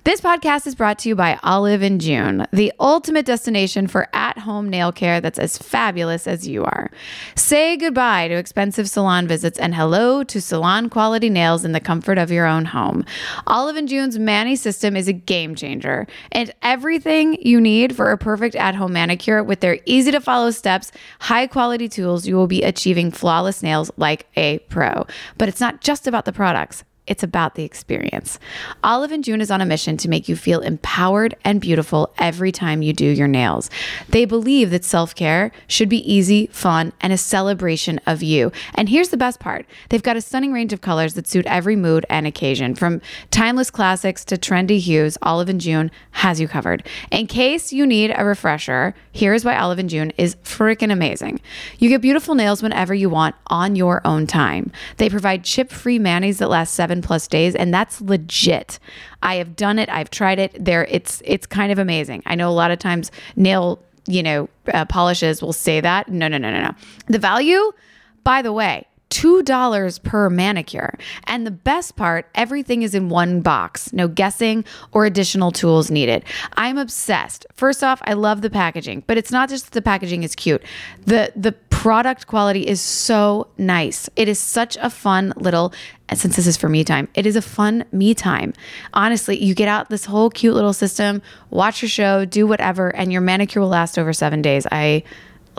[0.06, 4.38] This podcast is brought to you by Olive and June, the ultimate destination for at
[4.38, 6.92] home nail care that's as fabulous as you are.
[7.36, 12.18] Say goodbye to expensive salon visits and hello to salon quality nails in the comfort
[12.18, 13.06] of your own home.
[13.48, 18.18] Olive and June's Mani system is a game changer and everything you need for a
[18.18, 22.48] perfect at home manicure with their easy to follow steps, high quality tools, you will
[22.48, 25.06] be achieving flawless nails like a pro.
[25.38, 26.84] But it's not just about the products.
[27.06, 28.39] It's about the experience.
[28.82, 32.54] Olive and June is on a mission to make you feel empowered and beautiful every
[32.54, 33.70] time you do your nails.
[34.08, 38.54] They believe that self care should be easy, fun, and a celebration of you.
[38.76, 41.76] And here's the best part they've got a stunning range of colors that suit every
[41.76, 42.74] mood and occasion.
[42.74, 46.88] From timeless classics to trendy hues, Olive and June has you covered.
[47.12, 51.42] In case you need a refresher, here's why Olive and June is freaking amazing.
[51.80, 54.72] You get beautiful nails whenever you want on your own time.
[54.98, 58.77] They provide chip free manis that last seven seven plus days, and that's legit.
[59.23, 59.89] I have done it.
[59.89, 60.63] I've tried it.
[60.63, 62.21] There, it's it's kind of amazing.
[62.27, 66.10] I know a lot of times nail you know uh, polishes will say that.
[66.10, 66.71] No, no, no, no, no.
[67.08, 67.71] The value,
[68.23, 70.97] by the way, $2 per manicure.
[71.25, 76.23] And the best part, everything is in one box, no guessing or additional tools needed.
[76.58, 77.45] I'm obsessed.
[77.53, 80.63] First off, I love the packaging, but it's not just the packaging is cute.
[81.06, 81.53] The the
[81.84, 84.10] product quality is so nice.
[84.15, 85.74] It is such a fun little
[86.13, 88.54] since this is for me time, it is a fun me time.
[88.93, 93.12] Honestly, you get out this whole cute little system, watch your show, do whatever, and
[93.12, 94.65] your manicure will last over seven days.
[94.72, 95.04] I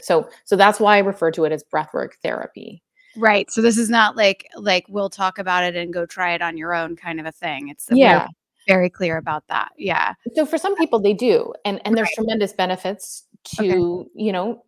[0.03, 2.83] So so that's why I refer to it as breathwork therapy.
[3.17, 3.51] Right.
[3.51, 6.57] So this is not like like we'll talk about it and go try it on
[6.57, 7.69] your own kind of a thing.
[7.69, 8.29] It's yeah.
[8.67, 9.73] Very clear about that.
[9.77, 10.15] Yeah.
[10.35, 12.25] So for some people they do and and there's right.
[12.25, 14.11] tremendous benefits to, okay.
[14.15, 14.65] you know,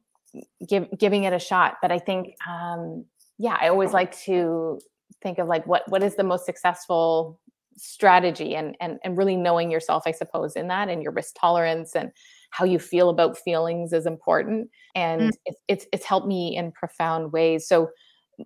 [0.68, 3.04] give, giving it a shot, but I think um
[3.38, 4.80] yeah, I always like to
[5.22, 7.40] think of like what what is the most successful
[7.78, 11.94] strategy and and and really knowing yourself i suppose in that and your risk tolerance
[11.94, 12.10] and
[12.50, 15.30] how you feel about feelings is important and mm.
[15.44, 17.90] it's, it's it's helped me in profound ways so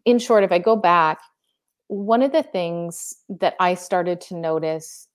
[0.05, 1.21] in short if i go back
[1.91, 5.09] one of the things that I started to notice,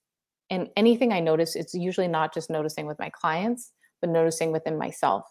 [0.50, 4.78] and anything I notice, it's usually not just noticing with my clients, but noticing within
[4.78, 5.24] myself,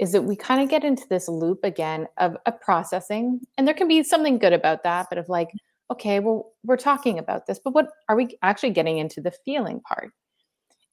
[0.00, 3.40] is that we kind of get into this loop again of, of processing.
[3.56, 5.50] And there can be something good about that, but of like,
[5.90, 9.80] okay, well, we're talking about this, but what are we actually getting into the feeling
[9.80, 10.12] part?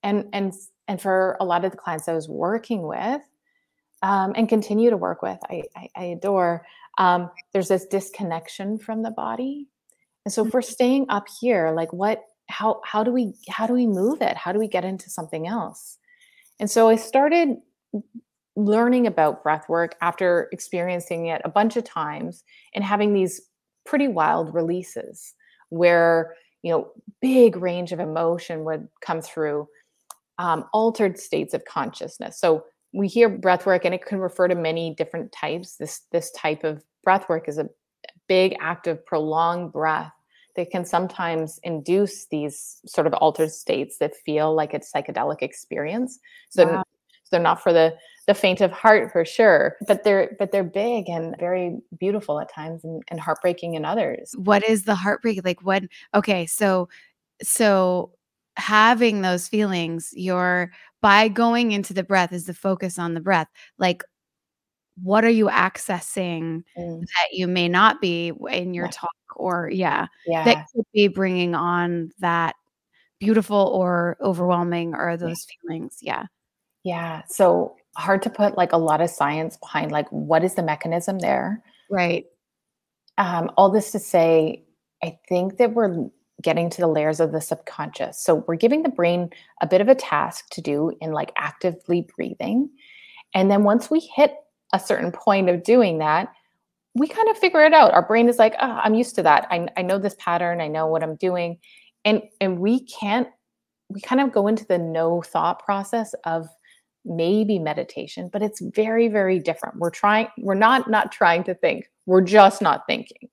[0.04, 0.54] And and
[0.88, 3.22] and for a lot of the clients I was working with,
[4.04, 6.66] um, and continue to work with, I, I, I adore.
[6.98, 9.68] Um, there's this disconnection from the body,
[10.24, 10.72] and so if we're mm-hmm.
[10.72, 14.38] staying up here, like what, how, how do we, how do we move it?
[14.38, 15.98] How do we get into something else?
[16.60, 17.58] And so I started
[18.56, 23.42] learning about breath work after experiencing it a bunch of times and having these
[23.86, 25.34] pretty wild releases
[25.70, 26.90] where you know
[27.22, 29.68] big range of emotion would come through
[30.38, 34.56] um, altered states of consciousness so we hear breath work and it can refer to
[34.56, 37.70] many different types this this type of breath work is a
[38.28, 40.12] big active prolonged breath
[40.56, 46.20] that can sometimes induce these sort of altered states that feel like a psychedelic experience
[46.50, 46.84] so wow.
[47.32, 47.96] they're not for the
[48.28, 52.52] the faint of heart for sure but they're but they're big and very beautiful at
[52.52, 55.84] times and, and heartbreaking in others what is the heartbreak like What?
[56.14, 56.90] okay so
[57.44, 58.12] so
[58.58, 63.48] having those feelings you're by going into the breath is the focus on the breath
[63.78, 64.04] like
[65.02, 67.02] what are you accessing mm.
[67.02, 68.92] that you may not be in your yeah.
[68.92, 72.56] talk or yeah, yeah that could be bringing on that
[73.20, 75.56] beautiful or overwhelming or those yeah.
[75.62, 76.24] feelings yeah
[76.84, 80.64] yeah so hard to put like a lot of science behind like what is the
[80.64, 82.26] mechanism there right
[83.18, 84.64] um all this to say
[85.04, 86.10] i think that we're
[86.42, 89.30] getting to the layers of the subconscious so we're giving the brain
[89.62, 92.70] a bit of a task to do in like actively breathing
[93.34, 94.36] and then once we hit
[94.74, 96.30] a certain point of doing that
[96.96, 97.94] we kind of figure it out.
[97.94, 99.48] Our brain is like oh, i'm used to that.
[99.52, 100.62] I, I know this pattern.
[100.62, 101.60] I know what i'm doing.
[102.06, 103.28] And and we can't
[103.90, 106.48] we kind of go into the no thought process of
[107.08, 109.78] maybe meditation but it's very very different.
[109.78, 111.86] We're trying we're not not trying to think.
[112.06, 113.30] We're just not thinking.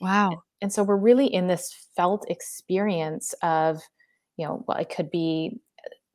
[0.00, 0.42] Wow.
[0.62, 3.80] And so we're really in this felt experience of
[4.36, 5.58] you know well it could be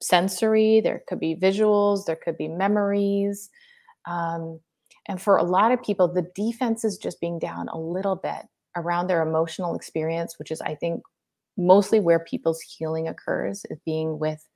[0.02, 3.50] sensory there could be visuals there could be memories
[4.06, 4.60] um,
[5.08, 8.44] and for a lot of people the defense is just being down a little bit
[8.76, 11.02] around their emotional experience which is i think
[11.58, 14.48] mostly where people's healing occurs is being with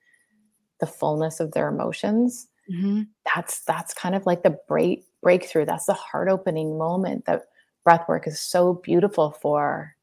[0.80, 3.04] the fullness of their emotions mm-hmm.
[3.34, 7.44] that's that's kind of like the break breakthrough that's the heart opening moment that
[7.84, 9.96] breath work is so beautiful for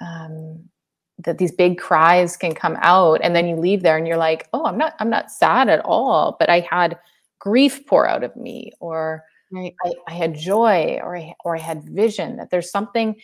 [0.00, 0.68] um,
[1.18, 4.48] that these big cries can come out and then you leave there and you're like
[4.52, 6.98] oh i'm not i'm not sad at all but i had
[7.44, 9.74] grief pour out of me or right.
[9.84, 13.16] I, I, had joy or I, or I had vision that there's something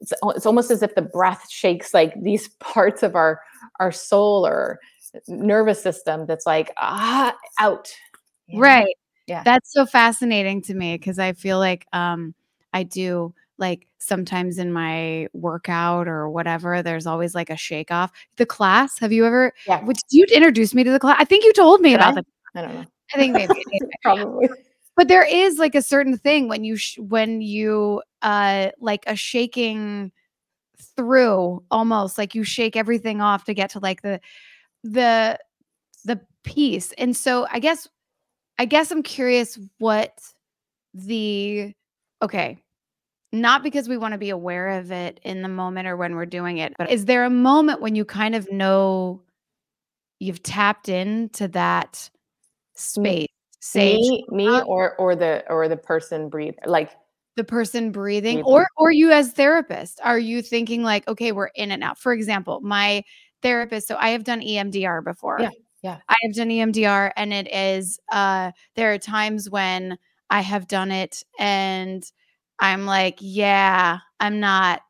[0.00, 3.42] it's, it's almost as if the breath shakes like these parts of our
[3.78, 4.80] our soul or
[5.28, 7.92] nervous system that's like ah out.
[8.54, 8.96] Right.
[9.26, 9.42] Yeah.
[9.42, 12.34] That's so fascinating to me because i feel like um
[12.72, 18.10] i do like sometimes in my workout or whatever there's always like a shake off.
[18.36, 19.84] The class have you ever yeah.
[19.84, 22.20] which you introduced me to the class i think you told me Did about I?
[22.20, 23.64] the i don't know i think maybe
[24.02, 24.48] probably
[24.96, 29.16] but there is like a certain thing when you sh- when you uh like a
[29.16, 30.12] shaking
[30.96, 34.20] through almost like you shake everything off to get to like the
[34.84, 35.38] the
[36.04, 36.92] the piece.
[36.92, 37.88] And so I guess
[38.58, 40.18] I guess I'm curious what
[40.94, 41.72] the
[42.22, 42.58] okay,
[43.32, 46.26] not because we want to be aware of it in the moment or when we're
[46.26, 49.22] doing it, but is there a moment when you kind of know
[50.18, 52.10] you've tapped into that
[52.78, 53.28] space?
[53.60, 56.92] Sage, me, me or or the or the person breathe like
[57.38, 61.70] the person breathing or or you as therapist are you thinking like okay we're in
[61.70, 63.02] it now for example my
[63.42, 65.50] therapist so i have done emdr before yeah
[65.82, 69.96] yeah i have done emdr and it is uh there are times when
[70.30, 72.10] i have done it and
[72.58, 74.80] i'm like yeah i'm not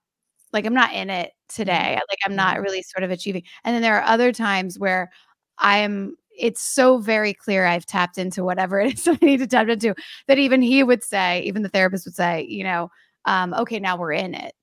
[0.54, 1.54] like i'm not in it mm-hmm.
[1.54, 2.62] today like i'm not mm-hmm.
[2.62, 5.10] really sort of achieving and then there are other times where
[5.58, 9.46] i am it's so very clear I've tapped into whatever it is I need to
[9.46, 9.94] tap into
[10.26, 12.90] that even he would say, even the therapist would say, you know,
[13.24, 14.54] um, okay, now we're in it.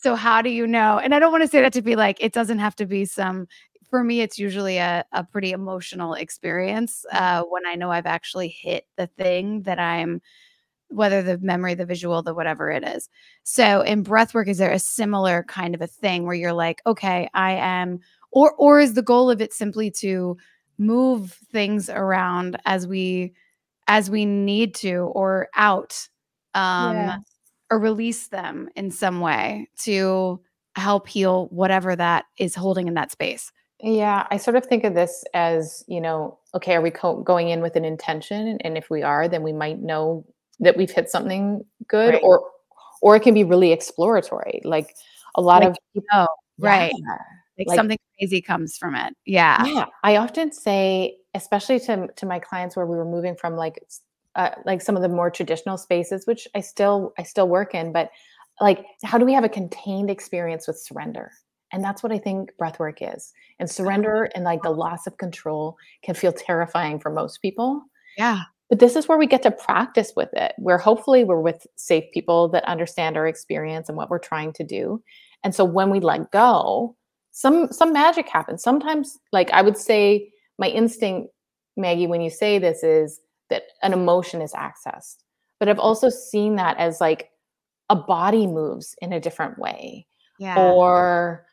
[0.00, 0.98] so how do you know?
[0.98, 3.04] And I don't want to say that to be like, it doesn't have to be
[3.04, 3.46] some,
[3.90, 8.48] for me, it's usually a, a pretty emotional experience uh, when I know I've actually
[8.48, 10.22] hit the thing that I'm,
[10.88, 13.08] whether the memory, the visual, the whatever it is.
[13.44, 16.80] So in breath work, is there a similar kind of a thing where you're like,
[16.86, 20.36] okay, I am, or or is the goal of it simply to
[20.86, 23.32] move things around as we
[23.88, 26.08] as we need to or out
[26.54, 27.16] um yeah.
[27.70, 30.40] or release them in some way to
[30.76, 33.52] help heal whatever that is holding in that space.
[33.80, 37.48] Yeah, I sort of think of this as, you know, okay, are we co- going
[37.48, 38.56] in with an intention?
[38.60, 40.24] And if we are, then we might know
[40.60, 42.22] that we've hit something good, Right.
[42.22, 42.44] or
[43.00, 44.60] or it can be really exploratory.
[44.64, 44.94] Like
[45.34, 46.26] a lot Like, of people, Oh,
[46.58, 46.92] right.
[46.94, 47.16] Yeah.
[47.58, 49.14] Like, Like- something crazy comes from it.
[49.26, 49.64] Yeah.
[49.66, 53.82] yeah i often say especially to to my clients where we were moving from like
[54.34, 57.92] uh, like some of the more traditional spaces which i still i still work in
[57.92, 58.10] but
[58.60, 61.30] like how do we have a contained experience with surrender
[61.72, 65.18] and that's what i think breath work is and surrender and like the loss of
[65.18, 67.82] control can feel terrifying for most people
[68.16, 68.40] Yeah.
[68.70, 72.04] but this is where we get to practice with it where hopefully we're with safe
[72.14, 75.02] people that understand our experience and what we're trying to do
[75.44, 76.96] and so when we let go
[77.32, 81.32] some some magic happens sometimes like i would say my instinct
[81.76, 85.16] maggie when you say this is that an emotion is accessed
[85.58, 87.30] but i've also seen that as like
[87.90, 90.06] a body moves in a different way
[90.38, 90.58] Yeah.
[90.58, 91.46] or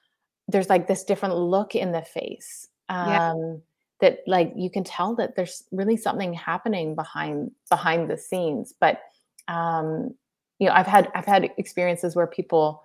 [0.48, 3.32] there's like this different look in the face Yeah.
[3.32, 3.62] um
[4.02, 9.00] that like you can tell that there's really something happening behind behind the scenes but
[9.48, 10.13] um
[10.60, 12.84] you know i've had i've had experiences where people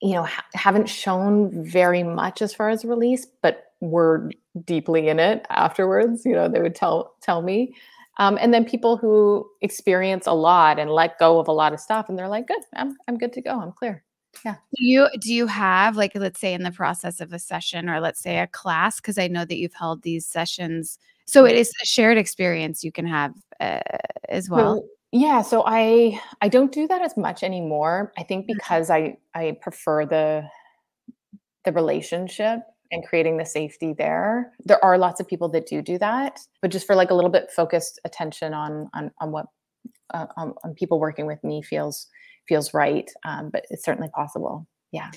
[0.00, 4.30] you know ha- haven't shown very much as far as release but were
[4.64, 7.74] deeply in it afterwards you know they would tell tell me
[8.18, 11.80] um, and then people who experience a lot and let go of a lot of
[11.80, 14.04] stuff and they're like good i'm, I'm good to go i'm clear
[14.44, 17.88] yeah Do you do you have like let's say in the process of a session
[17.88, 20.98] or let's say a class because I know that you've held these sessions.
[21.26, 23.80] So it is a shared experience you can have uh,
[24.28, 24.84] as well.
[25.12, 28.12] Yeah, so I I don't do that as much anymore.
[28.16, 30.48] I think because I I prefer the
[31.64, 32.60] the relationship
[32.92, 34.52] and creating the safety there.
[34.64, 37.30] There are lots of people that do do that, but just for like a little
[37.30, 39.46] bit focused attention on on on what
[40.14, 42.08] uh, on, on people working with me feels
[42.48, 43.10] feels right.
[43.26, 44.66] Um, but it's certainly possible.
[44.92, 45.10] Yeah.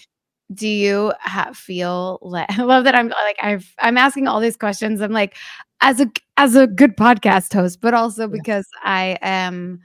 [0.54, 4.58] do you ha- feel like I love that I'm like I've I'm asking all these
[4.58, 5.02] questions.
[5.02, 5.36] I'm like
[5.84, 9.80] as a as a good podcast host, but also because I am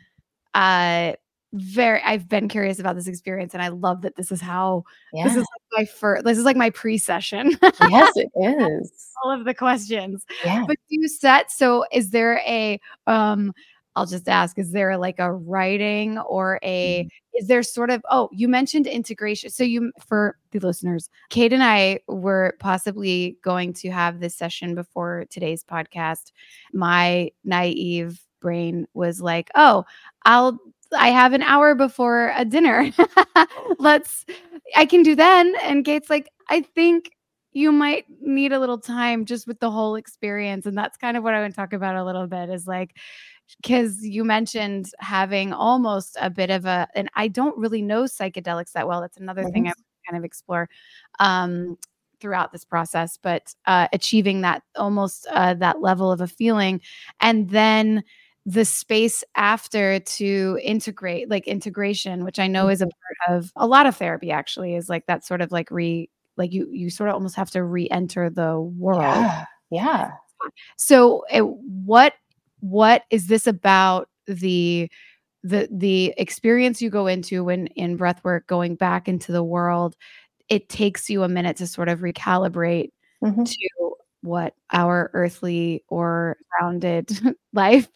[0.54, 1.12] uh
[1.54, 5.24] very I've been curious about this experience and I love that this is how Yeah.
[5.24, 7.50] this is like my first this is like my pre-session.
[7.88, 9.12] yes, it is.
[9.24, 10.24] all of the questions.
[10.44, 10.64] Yeah.
[10.66, 13.52] But do you set so is there a um
[13.98, 17.38] I'll just ask is there like a writing or a Mm-hmm.
[17.38, 21.64] is there sort of oh you mentioned integration so you for the listeners Kate and
[21.64, 26.30] I were possibly going to have this session before today's podcast.
[26.72, 29.84] My naive brain was like oh
[30.24, 30.58] I'll
[30.96, 32.90] I have an hour before a dinner.
[33.78, 34.24] Let's
[34.76, 35.54] I can do then.
[35.64, 37.11] And Kate's like I think
[37.52, 40.66] you might need a little time just with the whole experience.
[40.66, 42.96] And that's kind of what i want to talk about a little bit is like
[43.62, 48.72] because you mentioned having almost a bit of a and i don't really know psychedelics
[48.72, 49.72] that well that's another thing i
[50.08, 50.68] kind of explore
[51.18, 51.76] um
[52.20, 56.80] throughout this process but uh achieving that almost uh that level of a feeling
[57.20, 58.02] and then
[58.46, 63.66] the space after to integrate like integration which i know is a part of a
[63.66, 67.08] lot of therapy actually is like that sort of like re like you you sort
[67.11, 69.44] of almost have to re-enter the world Yeah.
[69.70, 70.11] Yeah.
[70.76, 72.14] so it, what
[72.61, 74.90] what is this about the
[75.42, 79.94] the the experience you go into when in breath work going back into the world
[80.49, 82.90] it takes you a minute to sort of recalibrate
[83.23, 83.44] Mhm.
[83.47, 87.09] to what our earthly or grounded
[87.53, 87.88] life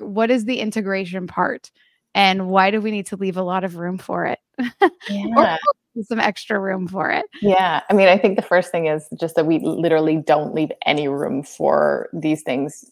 [0.00, 1.70] what is the integration part
[2.14, 4.38] and why do we need to leave a lot of room for it
[5.08, 5.56] Yeah.
[6.02, 9.34] some extra room for it Yeah, I mean, I think the first thing is just
[9.36, 12.84] that we literally don't leave any room for these things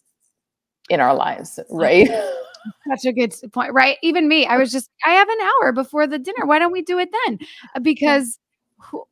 [0.89, 2.07] in our lives, right?
[2.89, 3.97] Such a good point, right?
[4.03, 6.45] Even me, I was just, I have an hour before the dinner.
[6.45, 7.39] Why don't we do it then?
[7.75, 8.37] Uh, Because,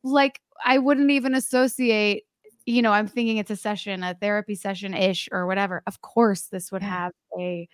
[0.02, 2.24] like, I wouldn't even associate,
[2.66, 5.82] you know, I'm thinking it's a session, a therapy session ish or whatever.
[5.86, 7.68] Of course, this would have a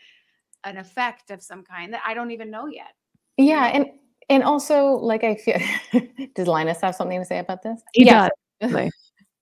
[0.65, 2.93] an effect of some kind that I don't even know yet.
[3.37, 3.87] yeah, and
[4.29, 5.59] and also like I feel
[6.35, 7.83] does Linus have something to say about this?
[7.93, 8.31] He Yes.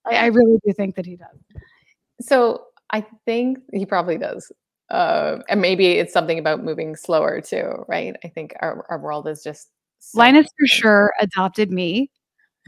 [0.04, 1.38] I, I really do think that he does.
[2.20, 4.52] So I think he probably does.
[4.90, 8.14] Uh, and maybe it's something about moving slower too, right?
[8.24, 12.10] I think our, our world is just so Linus for sure adopted me.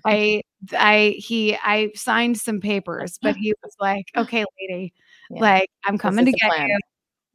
[0.06, 4.92] I, I, he, I signed some papers, but he was like, "Okay, lady,
[5.30, 5.40] Yeah.
[5.40, 6.68] like I'm coming to get plan.
[6.68, 6.78] you.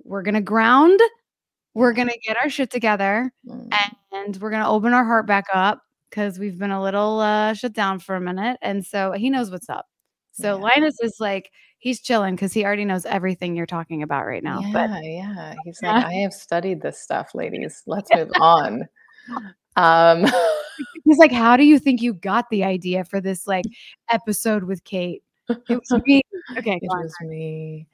[0.04, 1.00] We're gonna ground.
[1.76, 3.70] We're gonna get our shit together, Mm.
[4.12, 7.74] and we're gonna open our heart back up because we've been a little uh, shut
[7.74, 9.86] down for a minute, and so he knows what's up.
[10.40, 10.64] So Yeah.
[10.64, 14.60] Linus is like he's chilling because he already knows everything you're talking about right now.
[14.62, 15.56] yeah, But yeah.
[15.64, 15.94] He's Yeah.
[15.96, 17.84] like, I have studied this stuff, ladies.
[17.88, 18.88] Let's move on.
[19.76, 20.26] Um,
[21.06, 23.66] He's like, "How do you think you got the idea for this like
[24.10, 26.22] episode with Kate?" It was me.
[26.58, 27.86] Okay, it was me.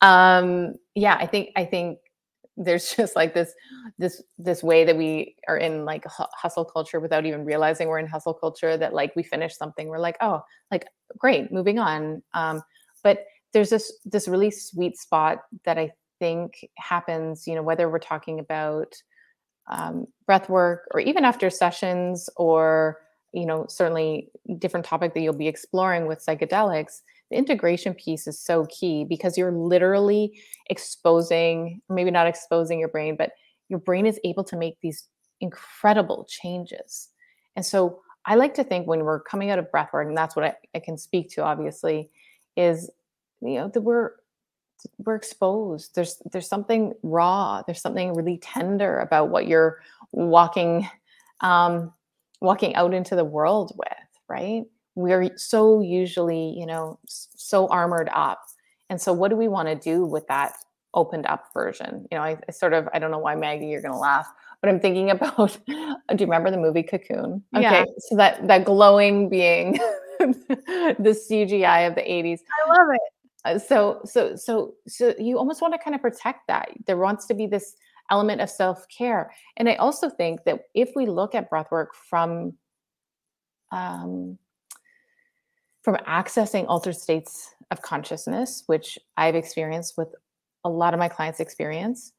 [0.00, 1.98] Um, yeah, I think I think
[2.60, 3.52] there's just like this
[3.98, 8.06] this this way that we are in like hustle culture without even realizing we're in
[8.06, 10.40] hustle culture that like we finish something we're like oh
[10.70, 10.86] like
[11.18, 12.22] great moving on.
[12.34, 12.62] Um
[13.02, 17.98] but there's this this really sweet spot that i think happens you know whether we're
[17.98, 18.94] talking about
[19.70, 22.98] um, breath work or even after sessions or
[23.32, 27.00] you know certainly different topic that you'll be exploring with psychedelics
[27.30, 33.16] the integration piece is so key because you're literally exposing maybe not exposing your brain
[33.16, 33.32] but
[33.68, 35.08] your brain is able to make these
[35.40, 37.08] incredible changes.
[37.56, 40.36] And so i like to think when we're coming out of breath work and that's
[40.36, 42.10] what i, I can speak to obviously
[42.54, 42.90] is
[43.40, 44.12] you know that we're
[44.98, 45.94] we're exposed.
[45.94, 47.62] There's there's something raw.
[47.62, 50.88] There's something really tender about what you're walking
[51.40, 51.92] um
[52.40, 53.88] walking out into the world with
[54.28, 54.64] right
[54.94, 58.42] we're so usually you know so armored up
[58.88, 60.54] and so what do we want to do with that
[60.94, 63.82] opened up version you know I, I, sort of i don't know why maggie you're
[63.82, 64.26] gonna laugh
[64.60, 65.72] but i'm thinking about do
[66.18, 67.84] you remember the movie cocoon okay Yeah.
[67.98, 69.72] so that that glowing being
[70.18, 73.00] the cgi of the 80s I love it.
[73.44, 77.26] uh, so so so so you almost want to kind of protect that there wants
[77.26, 77.74] to be this
[78.10, 82.52] element of self-care and i also think that if we look at breathwork from
[83.72, 84.36] um,
[85.82, 90.08] from accessing altered states of consciousness which i've experienced with
[90.64, 92.12] a lot of my clients experience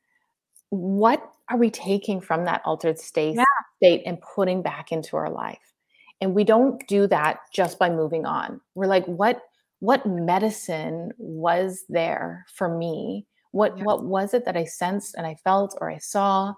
[0.70, 3.44] what are we taking from that altered state Yeah.
[3.78, 5.74] state and putting back into our life
[6.22, 9.42] and we don't do that just by moving on we're like what
[9.80, 13.84] what medicine was there for me what Yeah.
[13.84, 16.54] what was it that i sensed and i felt or i saw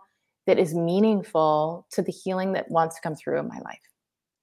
[0.46, 3.80] that is meaningful to the healing that wants to come through in my life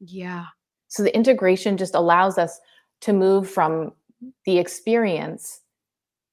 [0.00, 0.46] Yeah.
[0.90, 2.60] So the integration just allows us
[3.00, 3.92] to move from
[4.44, 5.62] the experience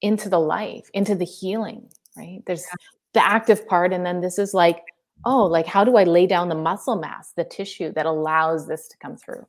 [0.02, 1.88] into the life into the healing
[2.18, 2.42] right?
[2.46, 2.66] There's
[3.14, 4.82] the active part and then this is like
[5.24, 8.88] oh like how do i lay down the muscle mass the tissue that allows this
[8.88, 9.46] to come through?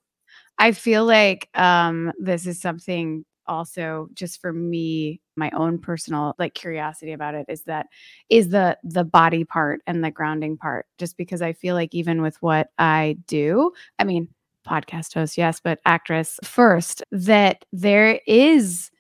[0.58, 6.54] I feel like um this is something also just for me my own personal like
[6.54, 7.88] curiosity about it is that
[8.30, 12.22] is the the body part and the grounding part just because I feel like even
[12.22, 14.30] with what I do I mean
[14.70, 18.92] podcast host yes but actress first that there is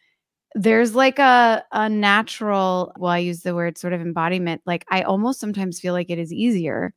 [0.55, 5.03] there's like a a natural well I use the word sort of embodiment like I
[5.03, 6.93] almost sometimes feel like it is easier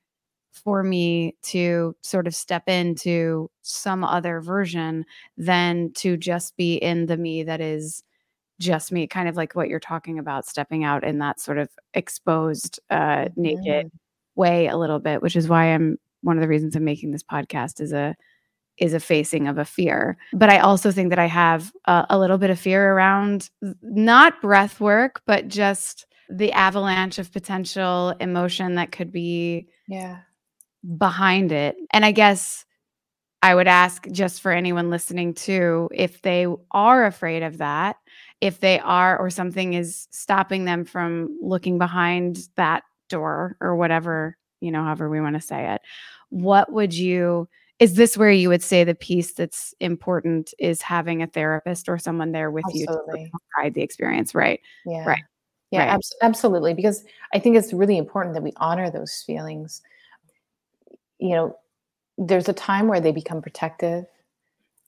[0.53, 5.05] for me to sort of step into some other version
[5.37, 8.03] than to just be in the me that is
[8.61, 11.69] just me kind of like what you're talking about stepping out in that sort of
[11.95, 13.91] exposed uh naked Mhm.
[14.37, 17.23] way a little bit which is why I'm one of the reasons I'm making this
[17.25, 18.15] podcast is a
[18.79, 22.19] is a facing of a fear but I also think that I have a, a
[22.19, 23.51] little bit of fear around
[23.83, 30.21] not breath work but just the avalanche of potential emotion that could be yeah
[30.97, 31.77] behind it.
[31.93, 32.65] And I guess
[33.43, 37.97] I would ask just for anyone listening too, if they are afraid of that,
[38.41, 44.37] if they are, or something is stopping them from looking behind that door or whatever,
[44.61, 45.81] you know, however we want to say it,
[46.31, 47.49] what would you?
[47.83, 51.99] Is this where you would say the piece that's important is having a therapist or
[51.99, 53.33] someone there with you to Absolutely.
[53.57, 54.61] guide the experience, right?
[54.87, 55.05] Yeah.
[55.05, 55.23] Right.
[55.73, 55.89] Yeah, Right.
[55.95, 56.75] abs- absolutely.
[56.75, 57.05] Because
[57.35, 59.83] I think it's really important that we honor those feelings.
[61.19, 61.59] You know,
[62.19, 64.05] there's a time where they become protective,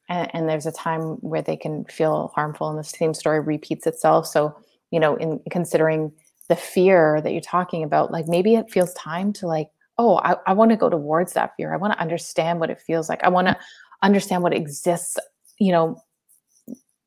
[0.09, 3.88] and, and there's a time where they can feel harmful, and the same story repeats
[3.88, 4.26] itself.
[4.28, 4.55] So,
[4.92, 6.12] you know, in considering
[6.49, 10.36] the fear that you're talking about, like maybe it feels time to like, oh, I,
[10.47, 11.72] I want to go towards that fear.
[11.72, 13.22] I want to understand what it feels like.
[13.22, 13.57] I want to
[14.03, 15.16] understand what exists,
[15.59, 16.03] you know,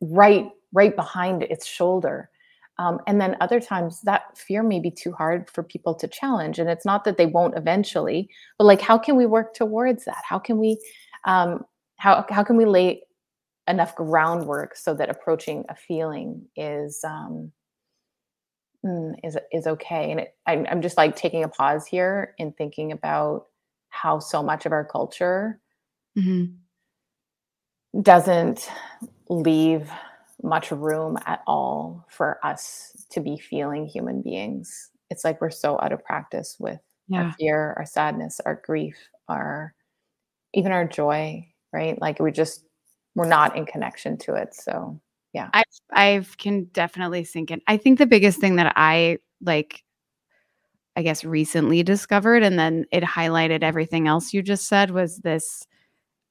[0.02, 2.30] right right behind its shoulder
[2.80, 6.60] um, and then other times that fear may be too hard for people to challenge
[6.60, 10.22] and it's not that they won't eventually but like how can we work towards that
[10.28, 10.78] how can we
[11.26, 11.66] um,
[11.98, 13.02] how, how can we lay
[13.68, 17.52] enough groundwork so that approaching a feeling is um, mm,
[19.24, 22.92] is is okay and it, I'm, I'm just like taking a pause here and thinking
[22.92, 23.48] about
[23.90, 25.60] how so much of our culture
[26.16, 26.68] Mhm.
[28.02, 28.70] doesn't
[29.30, 29.90] leave
[30.44, 34.92] much room at all for us to be feeling human beings.
[35.10, 37.24] It's like we're so out of practice with Yeah.
[37.24, 39.74] our fear, our sadness, our grief, our
[40.54, 42.00] even our joy, right?
[42.02, 42.66] Like we just
[43.16, 44.54] we're not in connection to it.
[44.56, 45.02] So
[45.34, 47.62] Yeah i I can definitely sink in.
[47.68, 49.84] I think the biggest thing that I like
[50.96, 55.68] I guess recently discovered and then it highlighted everything else you just said was this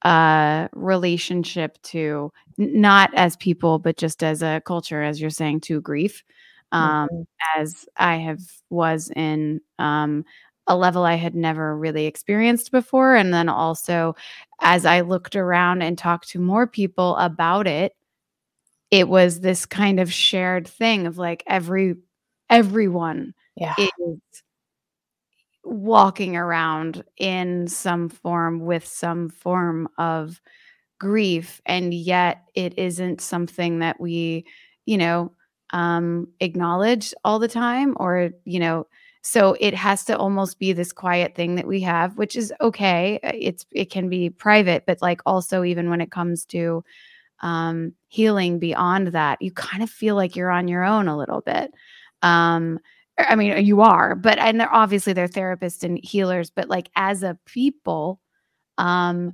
[0.03, 5.81] uh relationship to not as people but just as a culture as you're saying to
[5.81, 6.25] grief
[6.73, 7.27] um Mhm.
[7.59, 8.41] as I have
[8.71, 10.25] was in um
[10.69, 14.15] a level I had never really experienced before and then also
[14.63, 17.95] as I looked around and talked to more people about it
[18.91, 21.97] it was this kind of shared thing of like every
[22.51, 23.75] everyone Yeah.
[23.79, 24.19] is
[25.65, 30.41] walking around in some form with some form of
[31.01, 34.47] grief and yet it isn't something that we
[34.87, 35.33] you know
[35.73, 38.87] um acknowledge all the time or you know
[39.23, 43.19] so it has to almost be this quiet thing that we have which is okay
[43.25, 46.85] uh, it's it can be private but like also even when it comes to
[47.41, 51.41] um healing beyond that you kind of feel like you're on your own a little
[51.41, 51.73] bit
[52.23, 52.79] um
[53.19, 57.23] I mean, you are, but and they're obviously they're therapists and healers, but like as
[57.23, 58.21] a people,
[58.79, 59.33] um,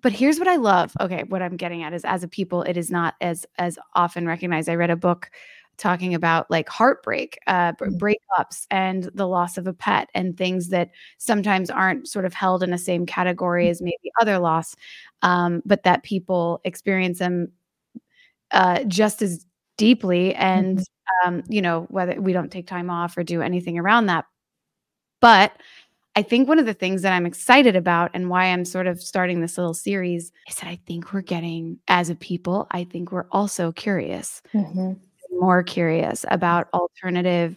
[0.00, 0.92] but here's what I love.
[1.00, 4.26] Okay, what I'm getting at is as a people, it is not as as often
[4.26, 4.68] recognized.
[4.68, 5.30] I read a book
[5.78, 7.98] talking about like heartbreak, uh, Mm.
[7.98, 12.62] breakups, and the loss of a pet, and things that sometimes aren't sort of held
[12.62, 14.74] in the same category as maybe other loss,
[15.22, 17.52] um, but that people experience them
[18.50, 19.44] uh, just as
[19.76, 20.34] deeply.
[20.34, 20.84] And Mhm.
[21.26, 24.26] um, you know, whether we don't take time off or do anything around that,
[25.20, 25.52] but
[26.16, 29.00] I think one of the things that I'm excited about and why I'm sort of
[29.00, 33.12] starting this little series is that I think we're getting, as a people, I think
[33.12, 34.98] we're also curious, Mhm.
[35.30, 37.56] More curious about alternative,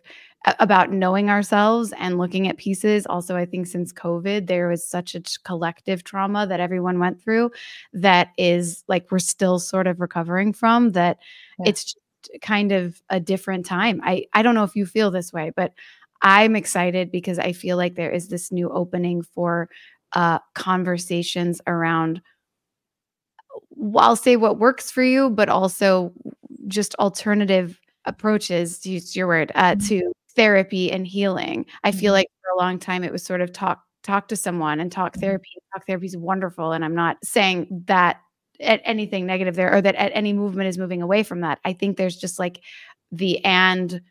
[0.60, 3.06] about knowing ourselves and looking at pieces.
[3.06, 7.52] Also, I think since COVID, there was such a collective trauma that everyone went through
[7.94, 11.20] that is like we're still sort of recovering from, that
[11.60, 11.70] Yeah.
[11.70, 11.98] it's just
[12.42, 14.02] kind of a different time.
[14.04, 15.74] I, I don't know if you feel this way, but
[16.22, 19.70] I'm excited because I feel like there is this new opening for
[20.14, 22.22] uh, conversations around,
[23.72, 26.14] well, I'll say what works for you, but also
[26.68, 29.88] just alternative approaches, to use your word, uh, Mhm.
[29.90, 31.66] to therapy and healing.
[31.84, 32.18] I feel Mhm.
[32.18, 35.14] like for a long time it was sort of talk talk to someone and talk
[35.16, 35.22] Mhm.
[35.22, 35.50] therapy.
[35.74, 38.20] Talk therapy is wonderful, and I'm not saying that
[38.60, 41.60] at anything negative there or that at any movement is moving away from that.
[41.66, 42.62] I think there's just like
[43.12, 44.02] the and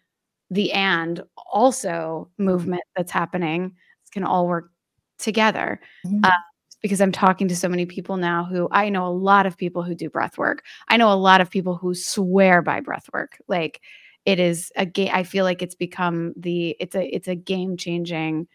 [0.50, 1.22] the and
[1.52, 3.76] also movement that's happening
[4.12, 4.70] can all work
[5.18, 5.80] together.
[6.06, 6.20] Mhm.
[6.24, 6.32] Uh,
[6.80, 9.82] because I'm talking to so many people now who I know a lot of people
[9.82, 10.64] who do breath work.
[10.88, 13.38] I know a lot of people who swear by breath work.
[13.48, 13.80] Like
[14.24, 15.10] it is a game.
[15.12, 18.48] I feel like it's become the it's a it's a game changing.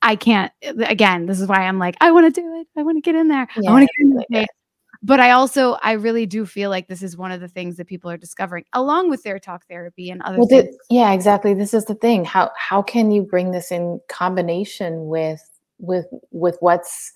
[0.00, 2.66] I can't again, this is why I'm like, I want to do it.
[2.76, 3.48] I want to get in there.
[3.56, 4.46] I want to get in there.
[5.04, 7.86] But I also I really do feel like this is one of the things that
[7.88, 10.76] people are discovering along with their talk therapy and other Well, things.
[10.88, 11.54] thi- yeah, exactly.
[11.54, 12.24] This is the thing.
[12.24, 15.42] How how can you bring this in combination with
[15.78, 17.12] with with what's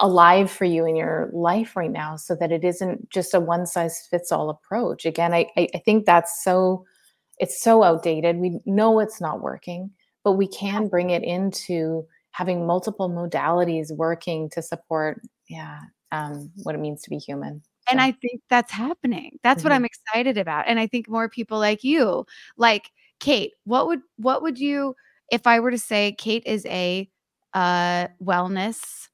[0.00, 3.66] alive for you in your life right now, so that it isn't just a one
[3.66, 5.06] size fits all approach?
[5.06, 6.84] Again, I I, I think that's so
[7.38, 8.36] it's so outdated.
[8.38, 9.90] We know it's not working,
[10.24, 15.80] but we can bring it into having multiple modalities working to support, yeah,
[16.12, 17.62] um, what it means to be human.
[17.90, 19.38] And So, I think that's happening.
[19.42, 19.76] That's what Mhm.
[19.76, 20.66] I'm excited about.
[20.68, 22.26] And I think more people like you,
[22.56, 24.94] like Kate, what would what would you
[25.30, 27.08] if I were to say Kate is a
[27.54, 29.08] uh wellness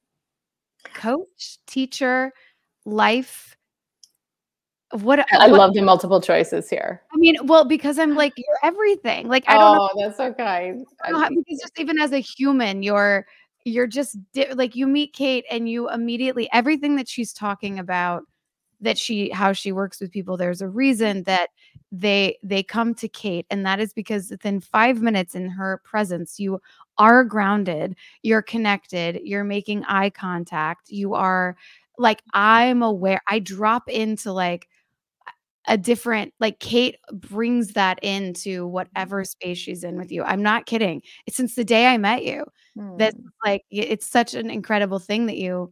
[0.93, 2.31] coach, teacher,
[2.85, 3.55] life
[4.91, 7.01] what I what love the multiple choices here.
[7.13, 9.27] I mean, well, because I'm like you're everything.
[9.27, 10.85] Like I don't know Oh, that's so kind.
[11.03, 13.25] How because just even as a human, you're
[13.63, 18.23] you're just di- like you meet Kate and you immediately everything that she's talking about
[18.81, 21.23] that she how she works with people there's a reason mm-hmm.
[21.23, 21.49] that
[21.91, 26.39] they they come to Kate and that is because within 5 minutes in her presence
[26.39, 26.59] you
[26.97, 31.55] are grounded, you're connected, you're making eye contact, you are
[31.97, 32.39] like mm-hmm.
[32.39, 34.67] I'm aware I drop into like
[35.67, 39.25] a different like Kate brings that into whatever mm-hmm.
[39.25, 40.23] space she's in with you.
[40.23, 41.01] I'm not kidding.
[41.25, 42.45] It's since the day I met you.
[42.97, 43.27] That's Hmm.
[43.45, 45.71] like it's such an incredible thing that you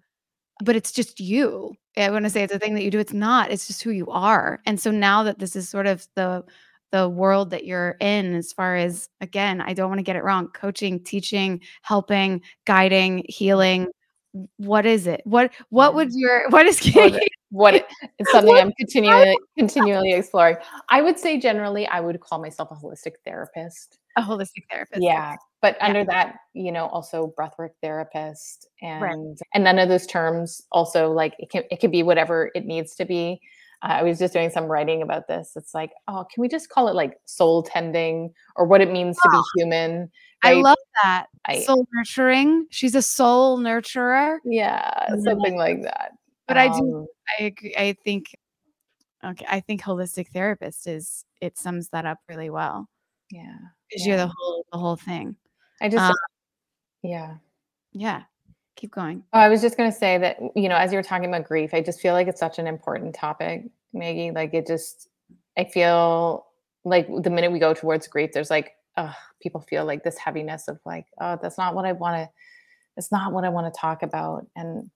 [0.63, 1.73] but it's just you.
[1.97, 2.99] I want to say it's a thing that you do.
[2.99, 3.51] It's not.
[3.51, 4.59] It's just who you are.
[4.65, 6.43] And so now that this is sort of the
[6.91, 10.23] the world that you're in as far as again, I don't want to get it
[10.23, 13.87] wrong, coaching, teaching, helping, guiding, healing,
[14.57, 15.21] what is it?
[15.25, 17.29] What what would your what is What Kate?
[17.49, 17.85] what it-
[18.19, 20.57] it's something I'm continually continually exploring.
[20.89, 23.97] I would say generally I would call myself a holistic therapist.
[24.17, 25.01] a holistic therapist.
[25.03, 25.35] Yeah.
[25.63, 25.87] But Yeah.
[25.87, 29.13] under that, you know, also breathwork therapist Right.
[29.13, 32.65] and and none of those terms also like it can it could be whatever it
[32.65, 33.39] needs to be.
[33.81, 35.53] Uh, I was just doing some writing about this.
[35.55, 39.17] It's like, oh, can we just call it like soul tending or what it means
[39.17, 40.11] to be human?
[40.43, 41.27] I love that.
[41.63, 42.67] soul nurturing.
[42.69, 44.39] She's a soul nurturer.
[44.43, 46.11] Yeah, something like that.
[46.47, 47.07] But um, I do
[47.39, 47.75] I agree.
[47.77, 48.35] I think
[49.23, 52.89] okay, I think holistic therapist is it sums that up really well.
[53.31, 53.55] Yeah.
[53.89, 54.07] Because yeah.
[54.15, 55.37] you're the whole the whole thing.
[55.83, 56.15] I just um,
[57.03, 57.35] yeah.
[57.91, 58.23] Yeah.
[58.75, 59.23] Keep going.
[59.33, 61.75] Oh, I was just gonna say that, you know, as you were talking about grief,
[61.75, 64.31] I just feel like it's such an important topic, Maggie.
[64.31, 65.09] Like it just
[65.57, 66.47] I feel
[66.85, 70.67] like the minute we go towards grief, there's like, uh, people feel like this heaviness
[70.67, 72.29] of like, oh, that's not what I want to,
[72.97, 74.47] it's not what I want to talk about.
[74.55, 74.89] And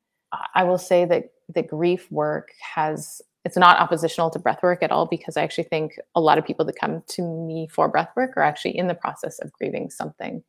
[0.54, 4.92] I will say that the grief work has, it's not oppositional to breath work at
[4.92, 8.10] all, because I actually think a lot of people that come to me for breath
[8.16, 10.44] work are actually in the process of grieving something.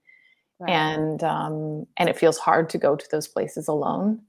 [0.60, 0.70] Right.
[0.70, 4.20] And um, and it feels hard to go to those places alone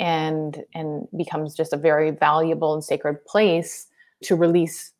[0.00, 3.86] and and becomes just a very valuable and sacred place
[4.24, 4.92] to release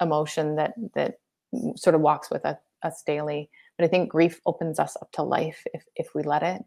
[0.00, 1.20] emotion that that
[1.76, 3.48] sort of walks with us, us daily.
[3.78, 6.64] But I think grief opens us up to life if if we let it.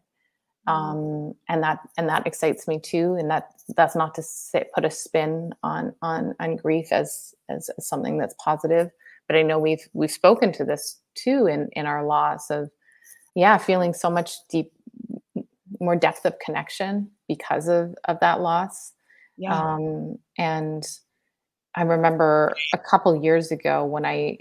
[0.68, 0.72] Mm-hmm.
[0.72, 3.16] Um, and that and that excites me too.
[3.18, 7.70] And that that's not to say, put a spin on on on grief as, as
[7.76, 8.90] as something that's positive.
[9.26, 12.70] But I know we've we've spoken to this too in in our loss of
[13.34, 14.72] yeah feeling so much deep
[15.80, 18.92] more depth of connection because of of that loss.
[19.36, 19.58] Yeah.
[19.58, 20.86] Um, and
[21.74, 24.38] I remember a couple years ago when I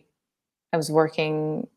[0.74, 1.68] I was working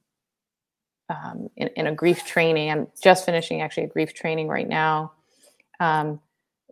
[1.09, 2.71] um, in, in, a grief training.
[2.71, 5.13] I'm just finishing actually a grief training right now.
[5.81, 6.21] Um,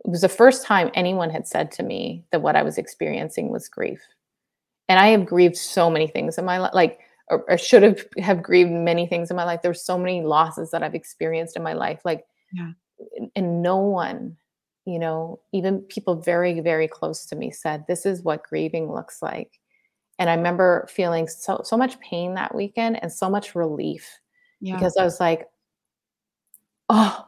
[0.03, 3.49] it was the first time anyone had said to me that what I was experiencing
[3.49, 4.01] was grief.
[4.89, 6.99] And I have grieved so many things in my life, like,
[7.29, 9.61] or, or, should have have grieved many things in my life.
[9.61, 12.71] There's so many losses that I've experienced in my life, like, yeah.
[13.35, 14.37] and no one
[14.85, 19.21] you know, even people very, very close to me said, this is what grieving looks
[19.21, 19.59] like.
[20.17, 24.19] And I remember feeling so, so much pain that weekend and so much relief
[24.59, 24.75] yeah.
[24.75, 25.47] because I was like,
[26.89, 27.27] oh,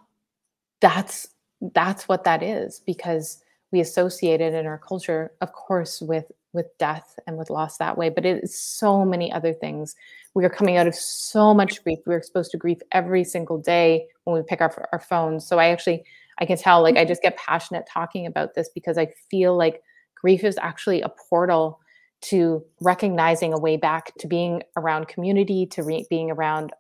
[0.82, 1.28] that's,
[1.74, 3.43] that's what that is because
[3.74, 7.98] we associate it in our culture, of course, with, with death and with loss that
[7.98, 9.96] way, but it is so many other things.
[10.36, 11.98] We are coming out of so much grief.
[12.06, 15.48] We're exposed to grief every single day when we pick up our, our phones.
[15.48, 16.04] So I actually,
[16.40, 19.82] I can tell like I just get passionate talking about this because I feel like
[20.16, 21.80] grief is actually a portal
[22.22, 26.74] to recognizing a way back to being around community, to re- being around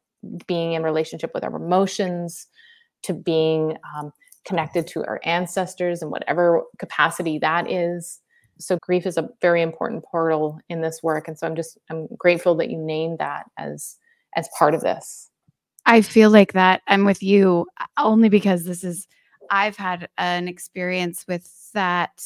[0.45, 2.47] being in relationship with our emotions,
[3.01, 4.13] to being um,
[4.45, 8.19] connected to our ancestors in whatever capacity that is.
[8.59, 12.07] So grief is a very important portal in this work, and so I'm just I'm
[12.17, 13.97] grateful that you named that as
[14.35, 15.29] as part of this.
[15.85, 17.65] I feel like that I'm with you
[17.97, 19.07] only because this is
[19.49, 22.23] I've had an experience with that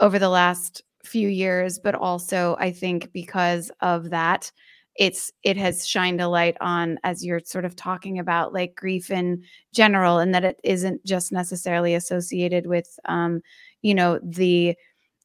[0.00, 4.52] over the last few years, but also I think because of that,
[4.98, 9.10] it's it has shined a light on as you're sort of talking about like grief
[9.10, 9.42] in
[9.72, 13.40] general and that it isn't just necessarily associated with um
[13.82, 14.76] you know the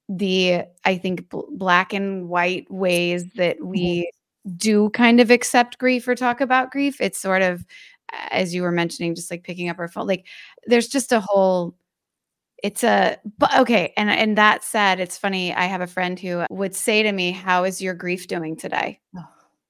[0.07, 4.09] the i think bl- black and white ways that we
[4.57, 6.99] do kind of accept grief or talk about grief.
[6.99, 7.65] It's sort of
[8.29, 10.07] as you were mentioning, just like picking up our phone.
[10.07, 10.27] Like
[10.67, 11.75] there's just a whole
[12.61, 16.45] it's a but okay and and that said it's funny i have a friend who
[16.49, 19.01] would say to me how is your grief doing today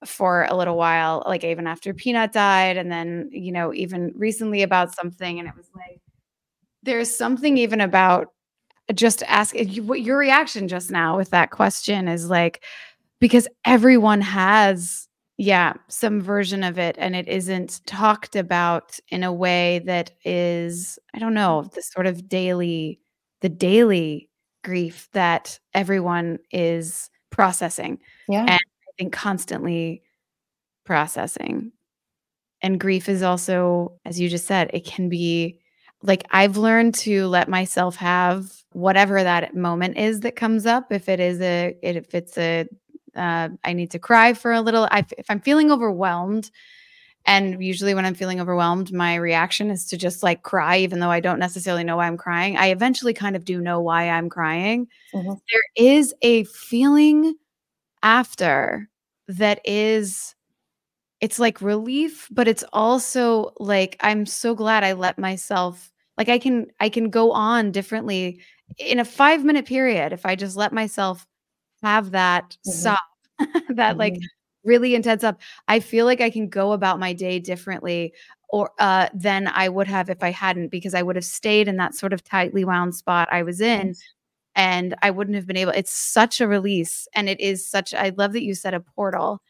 [0.05, 4.61] for a little while like even after peanut died and then you know even recently
[4.61, 6.01] about something and it was like
[6.83, 8.27] there's something even about
[8.93, 12.63] just ask what your reaction just now with that question is like
[13.19, 16.95] because everyone has yeah, some version of it.
[16.99, 22.05] And it isn't talked about in a way that is, I don't know, the sort
[22.05, 22.99] of daily,
[23.41, 24.29] the daily
[24.63, 27.99] grief that everyone is processing.
[28.29, 28.45] Yeah.
[28.47, 28.61] And
[28.97, 30.03] think constantly
[30.85, 31.71] processing.
[32.61, 35.59] And grief is also, as you just said, it can be
[36.01, 40.91] like I've learned to let myself have whatever that moment is that comes up.
[40.91, 42.67] If it is a, if it's a
[43.15, 44.87] uh, I need to cry for a little.
[44.91, 46.49] I, if I'm feeling overwhelmed,
[47.25, 51.11] and usually when I'm feeling overwhelmed, my reaction is to just like cry, even though
[51.11, 52.57] I don't necessarily know why I'm crying.
[52.57, 54.87] I eventually kind of do know why I'm crying.
[55.13, 55.33] Mm-hmm.
[55.51, 57.35] There is a feeling
[58.03, 58.89] after
[59.27, 60.35] that is
[61.21, 66.37] it's like relief but it's also like i'm so glad i let myself like i
[66.37, 68.39] can i can go on differently
[68.77, 71.25] in a 5 minute period if i just let myself
[71.83, 72.71] have that mm-hmm.
[72.71, 72.99] stop,
[73.37, 73.99] that mm-hmm.
[73.99, 74.17] like
[74.63, 75.39] really intense up.
[75.67, 78.13] I feel like I can go about my day differently
[78.49, 81.77] or uh, than I would have if I hadn't, because I would have stayed in
[81.77, 83.93] that sort of tightly wound spot I was in.
[84.55, 85.71] And I wouldn't have been able.
[85.73, 87.93] It's such a release, and it is such.
[87.93, 89.41] I love that you said a portal,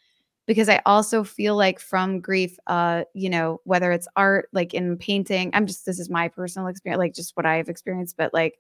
[0.48, 4.98] because I also feel like from grief, uh, you know, whether it's art, like in
[4.98, 8.60] painting, I'm just this is my personal experience, like just what I've experienced, but like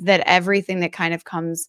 [0.00, 1.68] that everything that kind of comes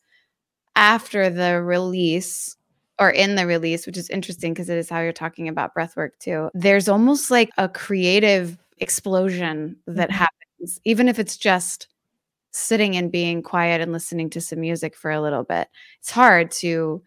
[0.76, 2.58] after the release
[3.00, 5.96] or in the release, which is interesting because it is how you're talking about breath
[5.98, 6.50] work too.
[6.54, 10.14] There's almost like a creative explosion that Mhm.
[10.14, 11.88] happens, even if it's just
[12.52, 15.68] sitting and being quiet and listening to some music for a little bit.
[16.00, 17.02] It's hard to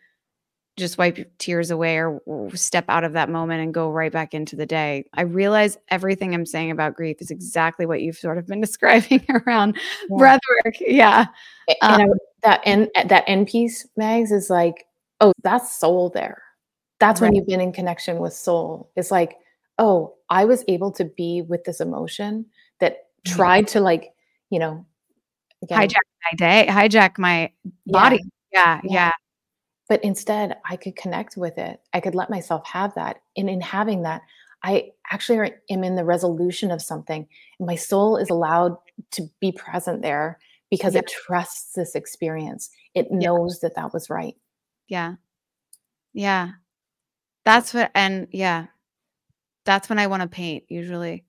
[0.76, 2.20] just wipe tears away or,
[2.54, 5.04] step out of that moment and go right back into the day.
[5.14, 9.24] I realize everything I'm saying about grief is exactly what you've sort of been describing
[9.28, 9.76] around
[10.10, 10.16] Yeah.
[10.18, 10.74] breath work.
[10.80, 11.26] Yeah.
[11.80, 14.84] And um, would- that end that end piece, Mags, is like,
[15.20, 16.42] oh, that's soul there.
[17.00, 18.90] That's when you've been in connection with soul.
[18.96, 19.36] It's like,
[19.78, 22.46] oh, I was able to be with this emotion
[22.80, 23.34] that Yeah.
[23.34, 24.12] tried to like,
[24.50, 24.84] you know,
[25.64, 27.50] again, Hijack my day, hijack my
[27.86, 28.20] body.
[28.52, 28.80] Yeah.
[28.84, 28.92] Yeah.
[28.92, 29.12] Yeah.
[29.88, 31.80] but instead I could connect with it.
[31.92, 33.18] I could let myself have that.
[33.36, 34.22] And in having that,
[34.62, 37.26] I actually am in the resolution of something.
[37.58, 38.76] And my soul is allowed
[39.12, 40.38] to be present there
[40.70, 41.00] because Yeah.
[41.00, 42.70] it trusts this experience.
[42.94, 43.18] It Yeah.
[43.18, 44.36] knows that that was right.
[44.88, 45.16] Yeah.
[46.14, 46.52] Yeah.
[47.44, 48.66] That's what and yeah.
[49.66, 51.24] That's when I want to paint usually.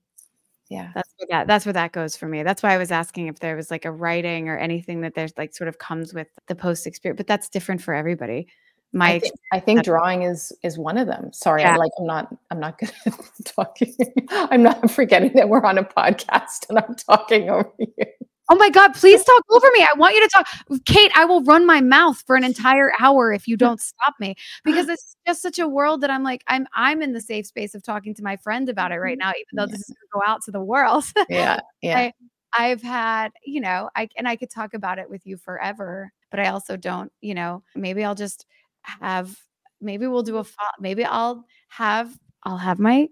[0.68, 0.90] Yeah.
[0.94, 2.42] That's where that that's where that goes for me.
[2.42, 5.32] That's why I was asking if there was like a writing or anything that there's
[5.38, 8.48] like sort of comes with the post experience, but that's different for everybody.
[8.92, 11.32] My I think, I think drawing is is one of them.
[11.32, 11.72] Sorry, Yeah.
[11.72, 13.14] I'm like I'm not I'm not good at
[13.44, 13.94] talking.
[14.30, 18.06] I'm not forgetting that we're on a podcast and I'm talking over you.
[18.48, 19.80] Oh my God, please talk over me.
[19.82, 20.46] I want you to talk.
[20.84, 24.36] Kate, I will run my mouth for an entire hour if you don't stop me
[24.64, 27.74] because it's just such a world that I'm like, I'm I'm in the safe space
[27.74, 30.30] of talking to my friend about it right now, even though this is gonna go
[30.30, 31.04] out to the world.
[31.28, 31.98] Yeah, yeah.
[31.98, 32.12] I-
[32.58, 36.40] I've had, you know, I and I could talk about it with you forever, but
[36.40, 38.46] I also don't, you know, maybe I'll just
[38.82, 39.36] have
[39.80, 40.44] maybe we'll do a
[40.80, 43.08] maybe I'll have I'll have my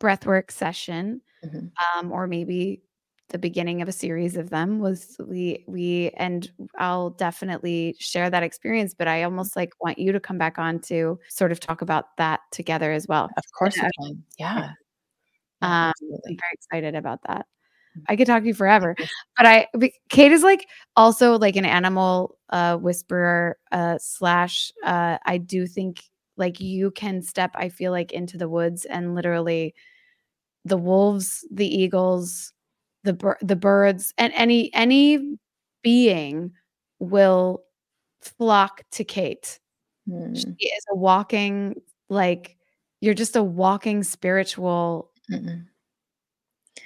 [0.00, 1.70] breathwork session Mhm.
[1.96, 2.82] um or maybe
[3.30, 8.42] the beginning of a series of them was we we and I'll definitely share that
[8.42, 11.82] experience but I almost like want you to come back on to sort of talk
[11.82, 13.30] about that together as well.
[13.36, 13.84] Of course Yeah.
[13.84, 14.24] you can.
[14.38, 14.70] Yeah.
[15.62, 17.46] Yeah, Um, I'm very excited about that.
[17.98, 18.02] Mm.
[18.08, 18.96] I could talk to you forever,
[19.36, 19.66] but I
[20.08, 20.66] Kate is like
[20.96, 26.02] also like an animal uh whisperer uh slash uh I do think
[26.36, 29.74] like you can step I feel like into the woods and literally
[30.64, 32.52] the wolves, the eagles,
[33.04, 35.36] the the birds and any any
[35.82, 36.52] being
[36.98, 37.62] will
[38.20, 39.58] flock to Kate.
[40.08, 42.56] Mm, She is a walking like
[43.00, 45.64] you're just a walking spiritual mm-mm.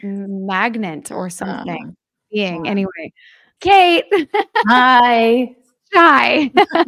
[0.02, 1.92] magnet or something Uh,
[2.30, 3.12] being anyway
[3.60, 4.04] kate
[4.66, 5.54] Hi.
[5.94, 6.50] shy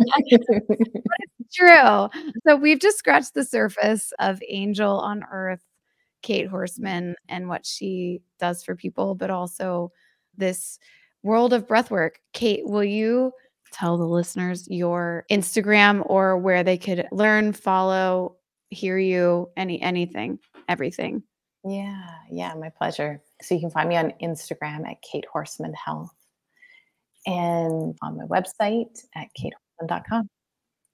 [1.54, 2.08] true
[2.46, 5.62] so we've just scratched the surface of angel on earth
[6.26, 9.90] kate horsman and what she does for people but also
[10.36, 10.78] this
[11.22, 13.32] world of breathwork kate will you
[13.72, 18.36] tell the listeners your instagram or where they could learn follow
[18.70, 21.22] hear you any anything everything
[21.66, 22.00] Yeah,
[22.30, 23.20] yeah, my pleasure.
[23.42, 26.14] So you can find me on Instagram at Kate Horsman Health
[27.26, 30.28] and on my website at katehorsman.com.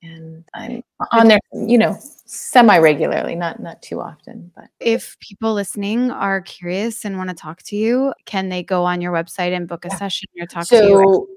[0.03, 0.83] And I'm
[1.13, 1.97] on there, you know,
[2.27, 7.37] semi regularly, not not too often, but if people listening are curious and want to
[7.37, 9.97] talk to you, can they go on your website and book a Yeah.
[9.97, 10.97] session or talk to you?
[10.97, 11.29] so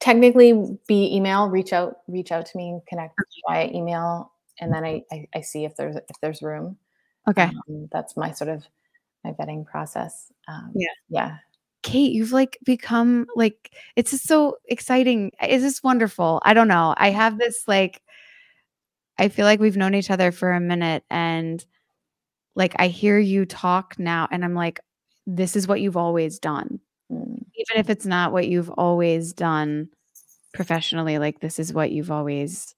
[0.00, 3.14] technically be email, reach out, reach out to me and connect
[3.48, 4.32] via email.
[4.60, 6.76] And then I, I, I see if there's if there's room.
[7.28, 7.44] Okay.
[7.68, 8.64] Um, that's my sort of
[9.24, 10.30] my vetting process.
[10.46, 10.88] Um, Yeah.
[11.08, 11.36] Yeah.
[11.84, 15.32] Kate, you've like become like it's just so exciting.
[15.40, 16.40] It's just wonderful.
[16.44, 16.94] I don't know.
[16.98, 18.02] I have this like
[19.18, 21.64] I feel like we've known each other for a minute and
[22.56, 24.80] like I hear you talk now and I'm like
[25.26, 26.80] this is what you've always done.
[27.12, 29.88] Mm, Even if it's not what you've always done
[30.54, 32.74] professionally, like this is what you've always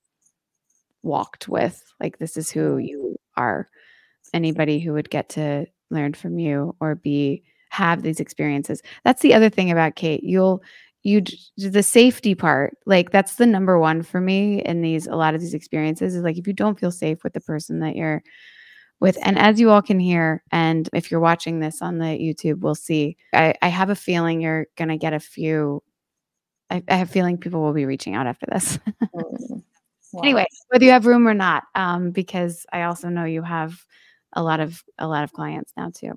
[1.02, 1.82] walked with.
[2.00, 3.68] Like this is who you are.
[4.34, 7.44] Anybody who would get to learn from you or be
[7.76, 8.82] have these experiences.
[9.04, 10.24] That's the other thing about Kate.
[10.24, 10.62] You'll
[11.02, 11.22] you
[11.56, 15.40] the safety part, like that's the number one for me in these a lot of
[15.40, 18.22] these experiences is like if you don't feel safe with the person that you're
[18.98, 22.60] with and as you all can hear and if you're watching this on the youtube
[22.60, 25.82] we'll see i, I have a feeling you're gonna get a few
[26.70, 28.78] I, I have a feeling people will be reaching out after this.
[30.12, 30.22] Wow.
[30.22, 33.84] anyway whether you have room or not um, because i also know you have
[34.34, 36.12] a lot of a lot of clients now too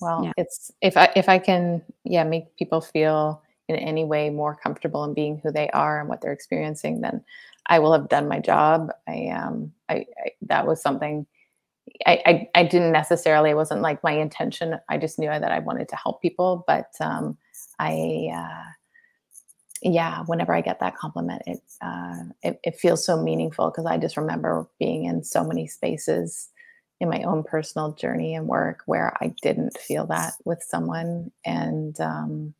[0.00, 0.32] Well, Yeah.
[0.36, 5.04] it's if I if I can, yeah, make people feel in any way more comfortable
[5.04, 7.24] in being who they are and what they're experiencing, then
[7.66, 8.90] I will have done my job.
[9.08, 11.26] I um I, I that was something
[12.06, 14.78] I, I, I didn't necessarily it wasn't like my intention.
[14.88, 17.38] I just knew that I wanted to help people, but um
[17.78, 18.70] I uh
[19.82, 23.96] yeah, whenever I get that compliment, it uh, it, it feels so meaningful because I
[23.96, 26.48] just remember being in so many spaces
[27.00, 31.98] in my own personal journey and work where I didn't feel that with someone, and
[32.00, 32.54] um,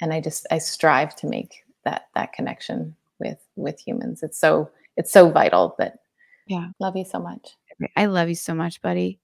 [0.00, 4.22] and I just I strive to make that that connection with with humans.
[4.22, 5.74] It's so it's so vital.
[5.78, 5.94] But
[6.46, 6.68] Yeah.
[6.80, 7.56] love you so much.
[7.96, 9.18] I love you so much, buddy.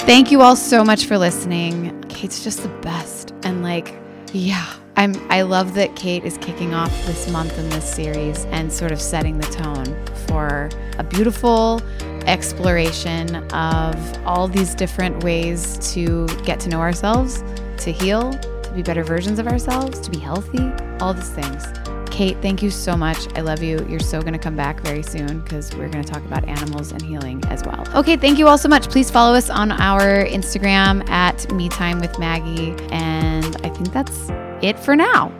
[0.00, 2.02] Thank you all so much for listening.
[2.08, 3.32] Kate's just the best.
[3.44, 3.94] And like,
[4.32, 4.66] yeah,
[4.96, 8.92] I'm I love that Kate is kicking off this month in this series and sort
[8.92, 11.82] of setting the tone for a beautiful
[12.26, 17.42] exploration of all these different ways to get to know ourselves,
[17.78, 20.70] to heal, to be better versions of ourselves, to be healthy,
[21.00, 21.64] all these things.
[22.12, 23.26] Kate, thank you so much.
[23.36, 23.84] I love you.
[23.88, 26.92] You're so going to come back very soon because we're going to talk about animals
[26.92, 27.86] and healing as well.
[27.96, 28.90] Okay, thank you all so much.
[28.90, 32.76] Please follow us on our Instagram at Me Time with Maggie.
[32.90, 33.31] And
[33.64, 34.28] I think that's
[34.62, 35.32] it for now.